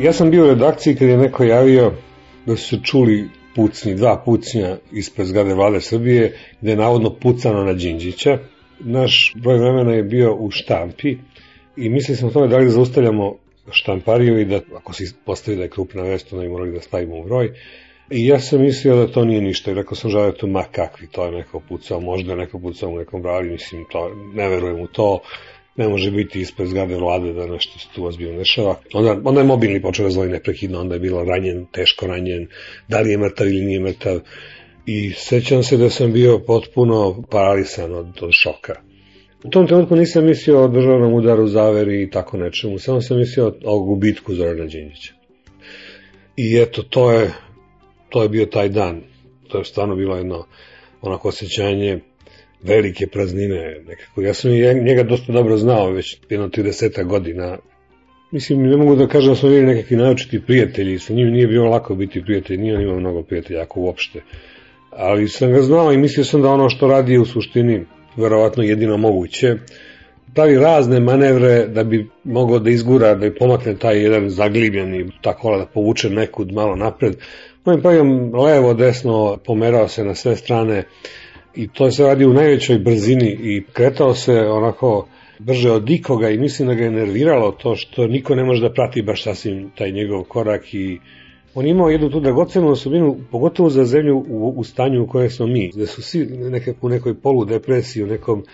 [0.01, 1.93] Ja sam bio u redakciji kad je neko javio
[2.47, 7.65] da su se čuli pucnji, dva pucnja ispred zgrade vlade Srbije, gde je navodno pucano
[7.65, 8.39] na Đinđića.
[8.81, 11.17] Naš broj vremena je bio u štampi
[11.77, 13.37] i mislili smo o tome da li zaustavljamo
[13.71, 17.17] štampariju i da ako se postavi da je krupna vest, onda i morali da stavimo
[17.19, 17.53] u broj.
[18.11, 21.31] I ja sam mislio da to nije ništa rekao sam to ma kakvi, to je
[21.31, 25.21] neko pucao, možda je neko pucao u nekom brali, mislim, to, ne verujem u to,
[25.77, 28.77] ne može biti ispred zgrade vlade da nešto se tu ozbiljno dešava.
[28.95, 32.47] Onda, onda je mobilni počeo da neprekidno, onda je bilo ranjen, teško ranjen,
[32.89, 34.21] da li je mrtav ili nije mrtav.
[34.87, 38.75] I sećam se da sam bio potpuno paralisan od, od šoka.
[39.45, 43.55] U tom trenutku nisam mislio o državnom udaru, zaveri i tako nečemu, samo sam mislio
[43.65, 45.15] o gubitku Zorana Đinjića.
[46.37, 47.31] I eto, to je,
[48.11, 49.01] to je bio taj dan.
[49.49, 50.47] To je stvarno bilo jedno
[51.03, 52.01] onako osjećanje
[52.63, 54.23] velike praznine nekako.
[54.23, 54.51] Ja sam
[54.85, 57.59] njega dosta dobro znao već jedno 30 godina.
[58.31, 61.71] Mislim, ne mogu da kažem da smo bili nekakvi naočiti prijatelji, sa njim nije bilo
[61.71, 64.21] lako biti prijatelj, nije on imao mnogo prijatelja, ako uopšte.
[64.91, 67.85] Ali sam ga znao i mislio sam da ono što radi je u suštini
[68.17, 69.57] verovatno jedino moguće.
[70.35, 75.67] Pravi razne manevre da bi mogao da izgura, da pomakne taj jedan zaglibljeni, tako da
[75.67, 77.17] povuče nekud malo napred.
[77.67, 80.85] Je pravio levo, desno, pomerao se na sve strane,
[81.55, 85.09] i to se radi u najvećoj brzini i kretao se onako
[85.39, 88.73] brže od ikoga i mislim da ga je nerviralo to što niko ne može da
[88.73, 90.99] prati baš sasvim taj njegov korak i
[91.55, 95.47] on imao jednu tu dragocenu osobinu, pogotovo za zemlju u, u stanju u kojoj smo
[95.47, 98.45] mi, da su svi nekako u nekoj polu depresiji, u nekom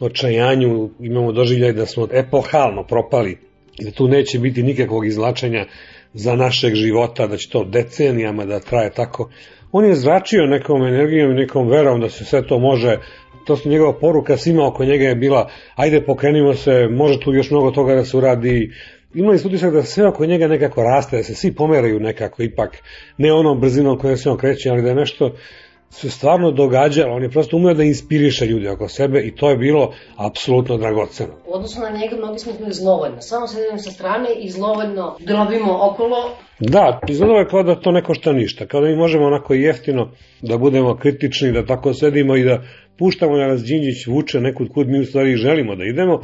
[0.00, 3.38] očajanju, imamo doživljaj da smo epohalno propali
[3.78, 5.66] da tu neće biti nikakvog izlačenja
[6.14, 9.30] za našeg života, da će to decenijama da traje tako.
[9.72, 12.98] On je zračio nekom energijom i nekom verom da se sve to može,
[13.46, 17.50] to su njegova poruka svima oko njega je bila, ajde pokrenimo se, može tu još
[17.50, 18.72] mnogo toga da se uradi,
[19.14, 22.82] imali su utisak da sve oko njega nekako raste, da se svi pomeraju nekako ipak,
[23.18, 25.34] ne onom brzinom kojom se on kreće, ali da je nešto
[25.92, 29.56] se stvarno događalo, on je prosto umeo da inspiriše ljudi oko sebe i to je
[29.56, 31.32] bilo apsolutno dragoceno.
[31.46, 35.78] U odnosu na njega mnogi smo bili zlovoljno, samo sedimo sa strane i zlovoljno drobimo
[35.90, 36.16] okolo.
[36.58, 40.10] Da, izgledalo je kao da to neko šta ništa, kao da mi možemo onako jeftino
[40.42, 42.62] da budemo kritični, da tako sedimo i da
[42.98, 46.20] puštamo da nas Đinđić vuče nekud kud mi u stvari želimo da idemo,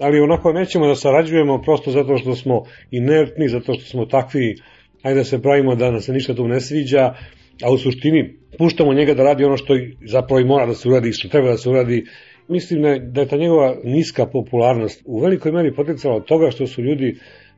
[0.00, 4.56] ali onako nećemo da sarađujemo prosto zato što smo inertni, zato što smo takvi,
[5.02, 7.14] ajde da se pravimo da nam se ništa tu ne sviđa,
[7.62, 9.74] a u suštini puštamo njega da radi ono što
[10.04, 12.04] zapravo i mora da se uradi i što treba da se uradi.
[12.48, 12.82] Mislim
[13.12, 17.16] da je ta njegova niska popularnost u velikoj meri potencijala od toga što su ljudi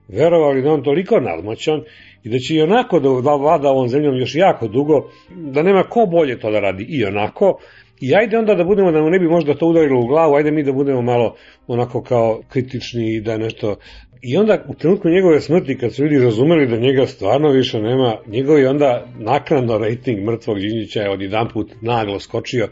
[0.09, 1.81] verovali da on toliko nadmoćan
[2.25, 5.11] i da će i onako da vlada ovom zemljom još jako dugo,
[5.53, 7.59] da nema ko bolje to da radi i onako,
[8.03, 10.51] I ajde onda da budemo, da mu ne bi možda to udarilo u glavu, ajde
[10.51, 11.35] mi da budemo malo
[11.67, 13.77] onako kao kritični i da nešto
[14.23, 18.17] I onda u trenutku njegove smrti, kad su ljudi razumeli da njega stvarno više nema,
[18.27, 22.69] njegov je onda naknadno rating mrtvog Đinđića je od jedan put naglo skočio.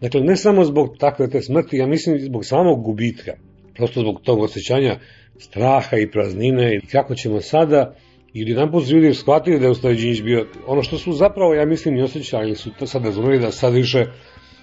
[0.00, 3.32] Dakle, ne samo zbog takve te smrti, ja mislim zbog samog gubitka.
[3.74, 4.98] Prosto zbog tog osjećanja
[5.38, 7.94] straha i praznine i kako ćemo sada
[8.34, 11.54] i jedan put su ljudi shvatili da je Ustav Đinđić bio ono što su zapravo,
[11.54, 14.06] ja mislim, i osjećali su sad razumeli da sad više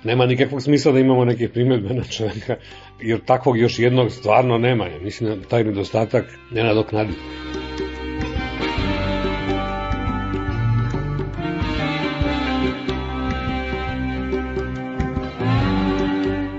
[0.03, 2.55] nema nikakvog smisla da imamo neke primetbe na čoveka,
[3.01, 4.87] jer takvog još jednog stvarno nema.
[4.87, 7.13] Ja mislim da taj nedostatak ne nadoknadi.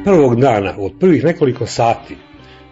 [0.05, 2.17] Prvog dana, od prvih nekoliko sati,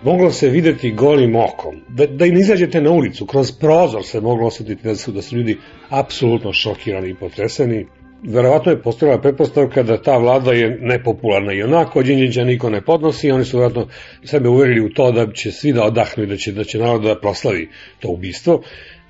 [0.03, 4.47] moglo se videti golim okom, da, da im izađete na ulicu, kroz prozor se moglo
[4.47, 5.59] osetiti da su, da su ljudi
[5.89, 7.87] apsolutno šokirani i potreseni,
[8.23, 11.53] verovatno je postavila pretpostavka da ta vlada je nepopularna.
[11.53, 13.89] I onako, Đinđića niko ne podnosi, oni su verovatno
[14.25, 17.03] sebe uverili u to da će svi da odahnu i da će, da će narod
[17.03, 17.69] da proslavi
[18.01, 18.62] to ubistvo,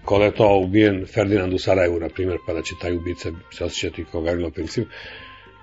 [0.09, 3.65] kada je to ubijen Ferdinand u Sarajevu, na primjer, pa da će taj ubica se
[3.65, 4.89] osjećati kao Gavrilo Princip.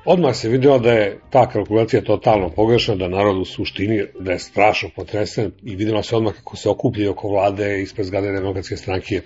[0.06, 4.40] Odmah se videlo da je ta kalkulacija totalno pogrešna, da narod u suštini da je
[4.40, 9.22] strašno potresen i videlo se odmah kako se okupljaju oko vlade ispred zgrade demokratske stranke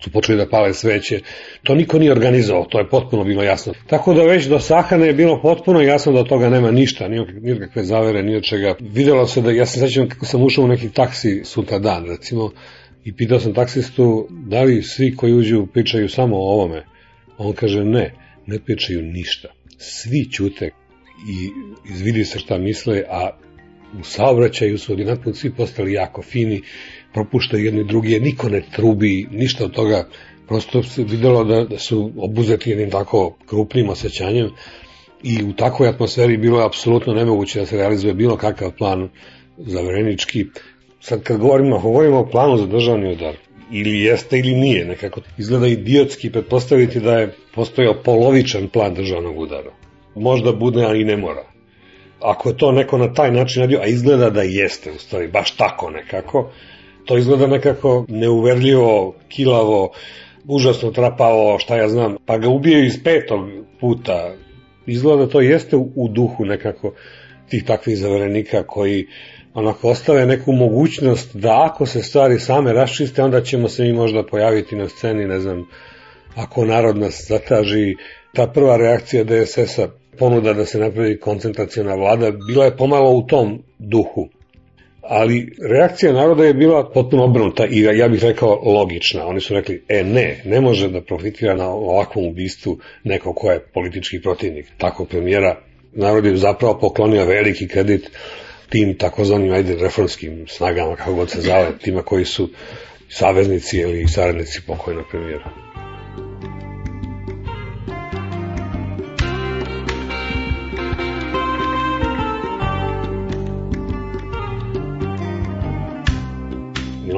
[0.00, 1.20] su počeli da pale sveće.
[1.62, 3.72] To niko nije organizovao, to je potpuno bilo jasno.
[3.86, 7.08] Tako da već do Sahane je bilo potpuno jasno da od toga nema ništa,
[7.40, 8.74] nikakve zavere, ni od čega.
[8.80, 12.50] Videlo se da, ja se sećam kako sam ušao u neki taksi sutra dan, recimo,
[13.04, 16.84] i pitao sam taksistu da li svi koji uđu pričaju samo o ovome.
[17.38, 18.14] On kaže ne,
[18.46, 19.48] ne pričaju ništa.
[19.78, 20.70] Svi ćute
[21.28, 21.50] i
[21.90, 23.30] izvidi se šta misle, a
[24.00, 26.62] u saobraćaju su odinatno svi postali jako fini,
[27.14, 30.08] propuštaju jedni drugi, niko ne trubi, ništa od toga,
[30.48, 34.50] prosto se videlo da, da su obuzeti jednim tako krupnim osjećanjem
[35.22, 39.08] i u takvoj atmosferi bilo je apsolutno nemoguće da se realizuje bilo kakav plan
[39.56, 40.44] zaverenički.
[41.00, 43.36] Sad kad govorimo, govorimo o planu za državni udar,
[43.70, 49.70] ili jeste ili nije, nekako izgleda idiotski pretpostaviti da je postojao polovičan plan državnog udara.
[50.14, 51.44] Možda bude, ali ne mora.
[52.20, 55.56] Ako je to neko na taj način radio, a izgleda da jeste, u stvari, baš
[55.56, 56.50] tako nekako,
[57.04, 59.90] to izgleda nekako neuverljivo, kilavo,
[60.48, 63.40] užasno trapavo, šta ja znam, pa ga ubijaju iz petog
[63.80, 64.34] puta.
[64.86, 66.92] Izgleda da to jeste u duhu nekako
[67.48, 69.06] tih takvih zaverenika koji
[69.54, 74.26] onako ostave neku mogućnost da ako se stvari same raščiste, onda ćemo se mi možda
[74.26, 75.68] pojaviti na sceni, ne znam,
[76.36, 77.94] ako narod nas zataži,
[78.34, 79.88] ta prva reakcija DSS-a
[80.18, 84.28] ponuda da se napravi koncentracijona vlada, bila je pomalo u tom duhu
[85.08, 89.26] ali reakcija naroda je bila potpuno obrnuta i ja bih rekao logična.
[89.26, 93.60] Oni su rekli, e ne, ne može da profitira na ovakvom ubistvu neko ko je
[93.60, 95.56] politički protivnik takvog premijera.
[95.92, 98.10] Narod je zapravo poklonio veliki kredit
[98.68, 102.48] tim takozvanim ajde reformskim snagama, kako god se zove, tima koji su
[103.08, 105.63] saveznici ili saradnici pokojnog premijera.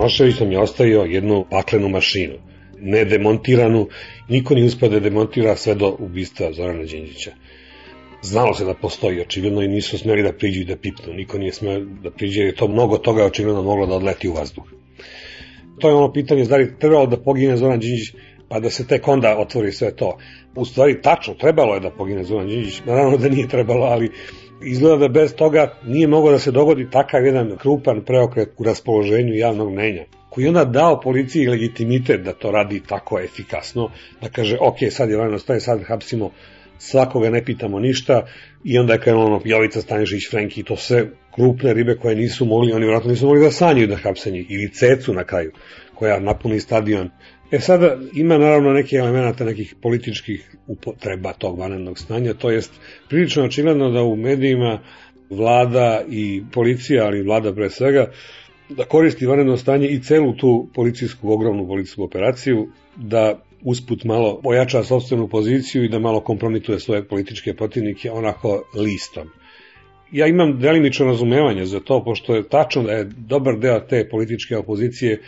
[0.06, 2.34] Milošević nam je ostavio jednu paklenu mašinu,
[2.78, 3.88] nedemontiranu,
[4.28, 7.30] niko nije uspio da demontira sve do ubistva Zorana Đinđića.
[8.22, 11.12] Znalo se da postoji očigledno i nisu smeli da priđu i da pipnu.
[11.14, 14.32] Niko nije smeo da priđe jer je to mnogo toga očigledno moglo da odleti u
[14.32, 14.64] vazduh.
[15.80, 18.14] To je ono pitanje, da li trebalo da pogine Zoran Đinđić
[18.48, 20.18] pa da se tek onda otvori sve to.
[20.54, 24.10] U stvari, tačno, trebalo je da pogine Zoran Đinđić, naravno da nije trebalo, ali
[24.62, 29.34] izgleda da bez toga nije moglo da se dogodi takav jedan krupan preokret u raspoloženju
[29.34, 33.90] javnog mnenja koji onda dao policiji legitimitet da to radi tako efikasno,
[34.22, 36.30] da kaže, ok, sad je vajno staje, sad hapsimo
[36.78, 38.26] svakoga ne pitamo ništa
[38.64, 42.72] i onda je krenulo ono Jovica Stanišić, Frenki, to sve krupne ribe koje nisu mogli,
[42.72, 45.52] oni vratno nisu mogli da sanjaju da hapse njih, ili Cecu na kraju,
[45.94, 47.10] koja napuni stadion
[47.50, 52.72] E sada ima naravno neki elemenata nekih političkih upotreba tog vanrednog stanja, to jest
[53.08, 54.80] prilično očigledno da u medijima
[55.30, 58.10] vlada i policija, ali vlada pre svega,
[58.68, 64.84] da koristi vanredno stanje i celu tu policijsku, ogromnu policijsku operaciju, da usput malo ojača
[64.84, 69.28] sobstvenu poziciju i da malo kompromituje svoje političke protivnike onako listom.
[70.12, 74.56] Ja imam delimično razumevanje za to, pošto je tačno da je dobar deo te političke
[74.56, 75.20] opozicije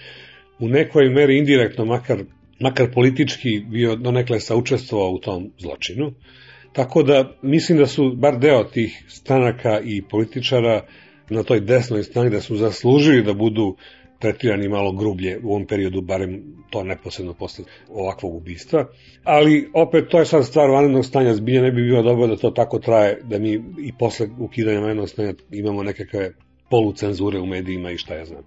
[0.60, 2.18] u nekoj meri indirektno, makar,
[2.60, 6.12] makar politički bio donekle saučestvovao u tom zločinu.
[6.72, 10.84] Tako da mislim da su bar deo tih stranaka i političara
[11.30, 13.76] na toj desnoj strani da su zaslužili da budu
[14.18, 18.86] tretirani malo grublje u ovom periodu, barem to neposredno posle ovakvog ubistva.
[19.24, 22.50] Ali opet to je sad stvar vanrednog stanja, zbilje ne bi bilo dobro da to
[22.50, 23.52] tako traje, da mi
[23.82, 26.32] i posle ukidanja vanrednog stanja imamo nekakve
[26.70, 28.42] polucenzure u medijima i šta ja znam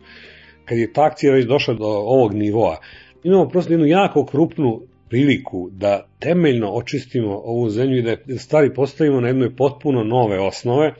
[0.72, 2.78] kad je ta akcija već došla do ovog nivoa,
[3.24, 9.22] imamo prosto jednu jako krupnu priliku da temeljno očistimo ovu zemlju i da stvari postavimo
[9.22, 10.93] na jednoj potpuno nove osnove,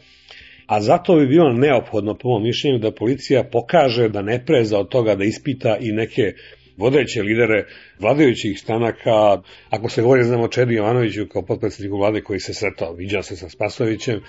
[0.66, 4.90] a zato bi bilo neophodno, po mojom mišljenju, da policija pokaže da ne preza od
[4.90, 6.34] toga da ispita i neke
[6.78, 7.66] vodeće lidere
[8.00, 13.24] vladajućih stanaka, ako se govori, znamo, Čedi Jovanoviću kao potpredsjedniku vlade koji se sretao, viđao
[13.24, 14.20] se sa Spasovićem,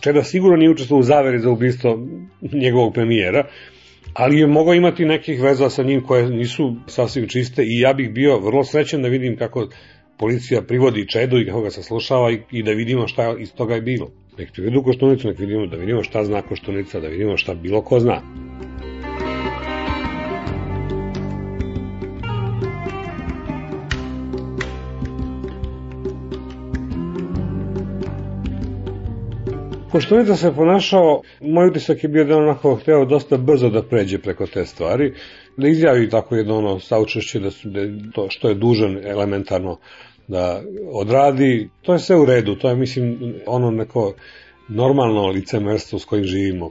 [0.00, 2.06] Čeda sigurno nije učestvovao u zaveri za ubistvo
[2.52, 3.48] njegovog premijera,
[4.14, 8.10] ali je mogao imati nekih veza sa njim koje nisu sasvim čiste i ja bih
[8.12, 9.68] bio vrlo srećan da vidim kako
[10.18, 13.82] policija privodi Čedu i kako ga saslušava i, i da vidimo šta iz toga je
[13.82, 14.10] bilo.
[14.38, 18.00] Nek privedu Koštunicu, nek vidimo, da vidimo šta zna Koštunica, da vidimo šta bilo ko
[18.00, 18.22] zna.
[29.92, 34.18] Koštunica se ponašao, moj utisak je bio da on onako hteo dosta brzo da pređe
[34.18, 35.14] preko te stvari,
[35.56, 37.80] da izjavi tako jedno ono saučešće da, su, da
[38.12, 39.78] to što je dužan elementarno
[40.28, 40.62] da
[40.92, 44.14] odradi, to je sve u redu, to je mislim ono neko
[44.68, 46.70] normalno licemerstvo s kojim živimo.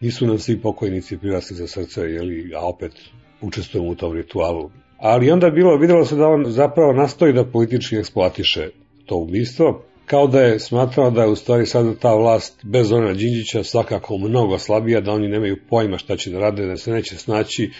[0.00, 2.92] Nisu nam svi pokojnici prirasli za srce, jeli, a opet
[3.40, 4.70] učestvujemo u tom ritualu.
[4.98, 8.68] Ali onda bilo, videlo se da on zapravo nastoji da politički eksploatiše
[9.06, 13.12] to ubistvo, kao da je smatrao da je u stvari sada ta vlast bez Zorana
[13.12, 17.16] Đinđića svakako mnogo slabija, da oni nemaju pojma šta će da rade, da se neće
[17.16, 17.70] snaći,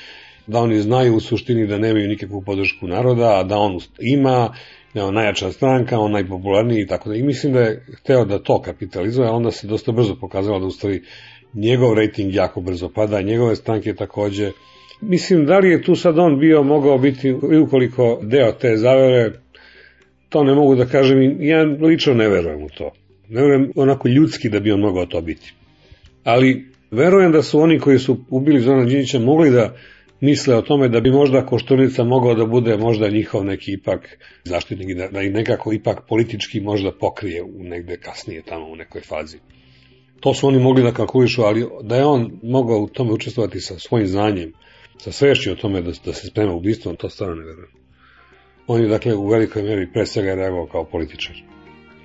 [0.46, 4.54] da oni znaju u suštini da nemaju nikakvu podršku naroda, a da on ima,
[4.94, 7.16] da on najjača stranka, on najpopularniji i tako da.
[7.16, 10.66] I mislim da je hteo da to kapitalizuje, a onda se dosta brzo pokazalo da
[10.66, 11.02] u stvari
[11.54, 14.50] njegov rejting jako brzo pada, njegove stranke takođe.
[15.00, 17.32] Mislim, da li je tu sad on bio, mogao biti,
[17.66, 19.32] ukoliko deo te zavere,
[20.28, 22.92] to ne mogu da kažem, ja lično ne verujem u to.
[23.28, 25.52] Ne verujem onako ljudski da bi on mogao to biti.
[26.24, 29.74] Ali verujem da su oni koji su ubili Zorana Đinjića mogli da
[30.20, 34.96] misle o tome da bi možda Koštunica mogao da bude možda njihov neki ipak zaštitnik,
[34.96, 39.38] da, da ih nekako ipak politički možda pokrije u negde kasnije tamo u nekoj fazi.
[40.20, 43.78] To su oni mogli da kalkulišu, ali da je on mogao u tome učestvovati sa
[43.78, 44.52] svojim znanjem,
[44.98, 47.77] sa svešću o tome da, da se sprema ubistvom, to stvarno ne verujem.
[48.70, 51.36] On je dakle u velikoj meri pre svega reagovao kao političar.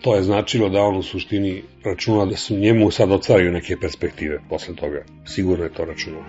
[0.01, 4.39] To je značilo da on u suštini računa da su njemu sad otvaraju neke perspektive
[4.49, 5.03] posle toga.
[5.25, 6.23] Sigurno je to računao.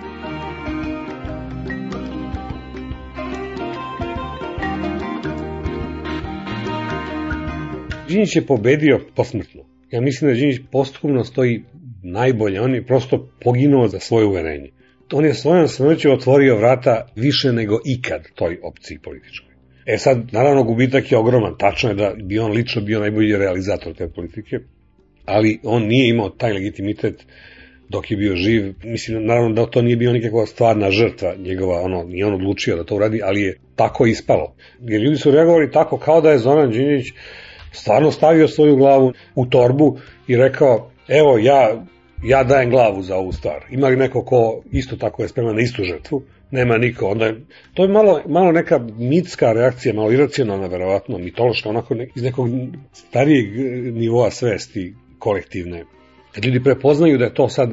[8.08, 9.62] Đinjić je pobedio posmrtno.
[9.90, 11.64] Ja mislim da Đinjić posthumno stoji
[12.02, 12.60] najbolje.
[12.60, 14.70] On je prosto poginuo za svoje uverenje.
[15.12, 19.53] On je svojom smrću otvorio vrata više nego ikad toj opciji političkoj.
[19.86, 21.54] E sad, naravno, gubitak je ogroman.
[21.58, 24.58] Tačno je da bi on lično bio najbolji realizator te politike,
[25.24, 27.26] ali on nije imao taj legitimitet
[27.88, 28.74] dok je bio živ.
[28.84, 32.84] Mislim, naravno da to nije bio nikakva stvarna žrtva njegova, ono, nije on odlučio da
[32.84, 34.54] to uradi, ali je tako ispalo.
[34.80, 37.12] Jer ljudi su reagovali tako kao da je Zoran Đinjić
[37.72, 41.84] stvarno stavio svoju glavu u torbu i rekao, evo ja,
[42.24, 43.64] ja dajem glavu za ovu stvar.
[43.70, 46.22] Ima li neko ko isto tako je spreman na istu žrtvu?
[46.54, 47.06] Nema niko.
[47.06, 47.40] Onda je,
[47.74, 52.48] to je malo, malo neka mitska reakcija, malo iracionalna, verovatno, mitološka, onako ne, iz nekog
[52.92, 53.46] starijeg
[53.94, 55.84] nivoa svesti kolektivne.
[56.32, 57.70] Kad ljudi prepoznaju da je to sad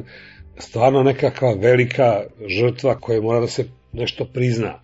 [0.58, 4.80] stvarno nekakva velika žrtva koja mora da se nešto prizna.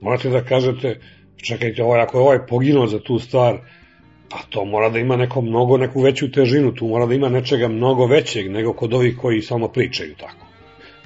[0.00, 1.00] Morate da kažete,
[1.48, 3.58] čekajte, ovaj, ako je ovaj poginuo za tu stvar,
[4.30, 7.68] A to mora da ima neko mnogo, neku veću težinu, tu mora da ima nečega
[7.68, 10.47] mnogo većeg nego kod ovih koji samo pričaju tako.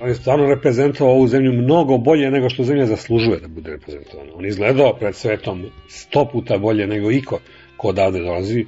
[0.02, 4.32] On je stvarno reprezentovao ovu zemlju mnogo bolje nego što zemlja zaslužuje da bude reprezentovana.
[4.34, 7.38] On izgledao pred svetom sto puta bolje nego iko
[7.76, 8.64] ko odavde dolazi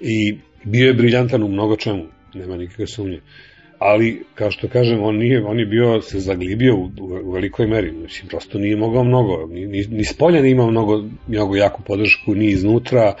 [0.00, 3.20] i bio je briljantan u mnogo čemu, nema nikakve sumnje.
[3.78, 6.90] Ali, kao što kažem, on, nije, on je bio, se zaglibio u,
[7.24, 10.70] u velikoj meri, mislim, prosto nije mogao mnogo, ni, ni, ni s polja nije imao
[10.70, 13.14] mnogo, mnogo jaku podršku, ni iznutra,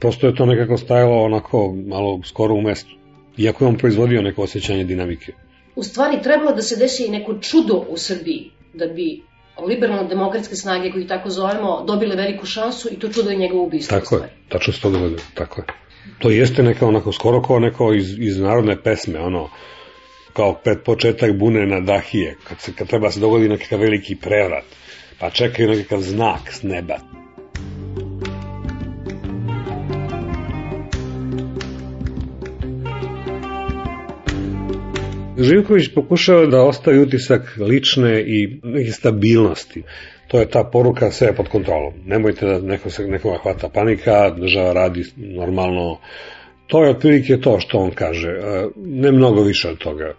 [0.00, 2.96] prosto je to nekako stajalo onako malo skoro u mestu.
[3.38, 5.32] Iako je on proizvodio neko osjećanje dinamike.
[5.78, 9.22] U stvari trebalo da se desi i neko čudo u Srbiji da bi
[9.66, 14.00] liberalno-demokratske snage, koji tako zovemo, dobile veliku šansu i to čudo je njegovo ubistvo.
[14.00, 15.66] Tako je, tačno se to dogodilo, tako je.
[16.18, 19.50] To jeste neka onako skoro kao neko iz, iz narodne pesme, ono,
[20.32, 24.64] kao pred početak bune na dahije, kad, se, kad treba se dogodi nekakav veliki prevrat,
[25.20, 26.98] pa čekaju nekakav znak s neba.
[35.38, 39.82] Živković pokušava da ostavi utisak lične i neke stabilnosti.
[40.28, 41.92] To je ta poruka sve pod kontrolom.
[42.06, 45.98] Nemojte da neko se, nekoga hvata panika, država radi normalno.
[46.66, 48.28] To je otprilike to što on kaže.
[48.28, 50.14] E, ne mnogo više od toga.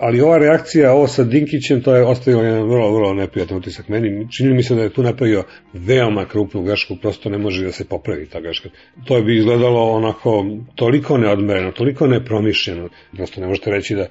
[0.00, 4.32] Ali ova reakcija, ovo sa Dinkićem, to je ostavilo jedan vrlo, vrlo neprijatan utisak meni.
[4.32, 7.84] Čini mi se da je tu napravio veoma krupnu grešku, prosto ne može da se
[7.84, 8.68] popravi ta greška.
[9.04, 12.88] To bi izgledalo onako toliko neodmereno, toliko nepromišljeno.
[13.16, 14.06] Prosto ne možete reći da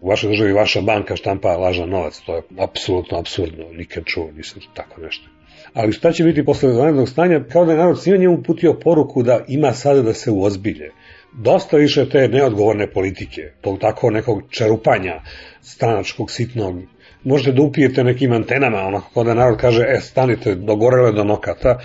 [0.00, 4.62] u vašoj državi vaša banka štampa lažan novac, to je apsolutno absurdno, nikad čuo nisam
[4.74, 5.28] tako nešto.
[5.74, 9.22] Ali šta će biti posle vanrednog stanja, kao da je narod svima njemu putio poruku
[9.22, 10.90] da ima sada da se uozbilje.
[11.32, 15.22] Dosta više te neodgovorne politike, tog tako nekog čerupanja
[15.60, 16.82] stranačkog, sitnog,
[17.24, 21.78] možete da upijete nekim antenama, onako kao da narod kaže, e, stanite, dogorele do nokata,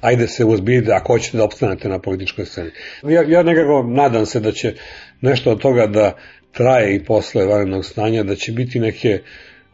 [0.00, 2.70] ajde se uzbiljite ako hoćete da opstanete na političkoj sceni.
[3.02, 4.74] Ja, ja nekako nadam se da će
[5.20, 6.16] nešto od toga da
[6.52, 9.18] traje i posle vanrednog stanja, da će biti neke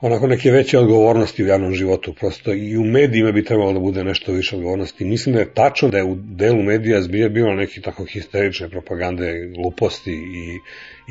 [0.07, 4.05] onako neke veće odgovornosti u javnom životu, prosto i u medijima bi trebalo da bude
[4.05, 5.05] nešto više odgovornosti.
[5.05, 9.47] Mislim da je tačno da je u delu medija zbilja bilo neki tako histerične propagande,
[9.57, 10.59] gluposti i,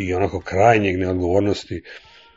[0.03, 1.81] i onako krajnjeg neodgovornosti.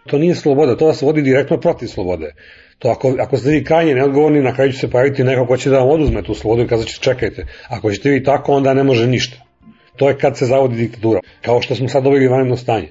[0.06, 2.34] To nije sloboda, to vas vodi direktno protiv slobode.
[2.78, 5.70] To ako, ako ste vi krajnje neodgovorni, na kraju će se pojaviti neko ko će
[5.70, 7.46] da vam oduzme tu slobodu i kazat će čekajte.
[7.68, 9.36] Ako ćete vi tako, onda ne može ništa.
[9.96, 11.20] To je kad se zavodi diktatura.
[11.42, 12.88] Kao što smo sad dobili vanredno stanje.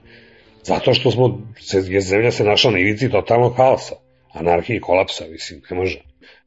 [0.66, 3.96] Zato što smo, se, je zemlja se našla na ivici totalnog haosa,
[4.34, 6.00] anarhije i kolapsa, mislim, ne može.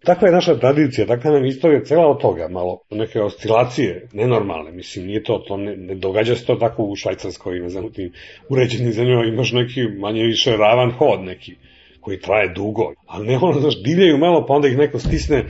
[0.04, 5.06] Takva je naša tradicija, takva nam istorija cela od toga, malo neke oscilacije, nenormalne, mislim,
[5.06, 8.12] nije to, to ne, ne događa se to tako u Švajcarskoj ne znam, u tim
[8.48, 11.56] uređenim zemljama imaš neki manje više ravan hod neki,
[12.00, 15.44] koji traje dugo, ali ne ono, znaš, divljaju malo, pa onda ih neko stisne,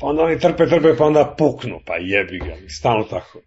[0.00, 3.38] pa onda oni trpe, trpe, pa onda puknu, pa jebi ga, stalno tako.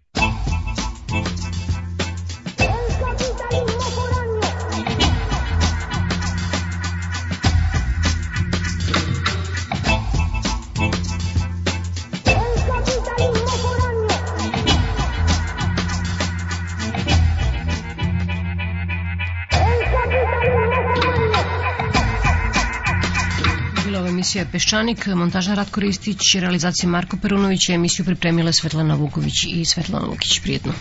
[24.26, 30.40] Emisija Peščanik, montažna Ratko Ristić, realizacija Marko Perunović, emisiju pripremile Svetlana Vuković i Svetlana Lukić.
[30.42, 30.72] Prijetno.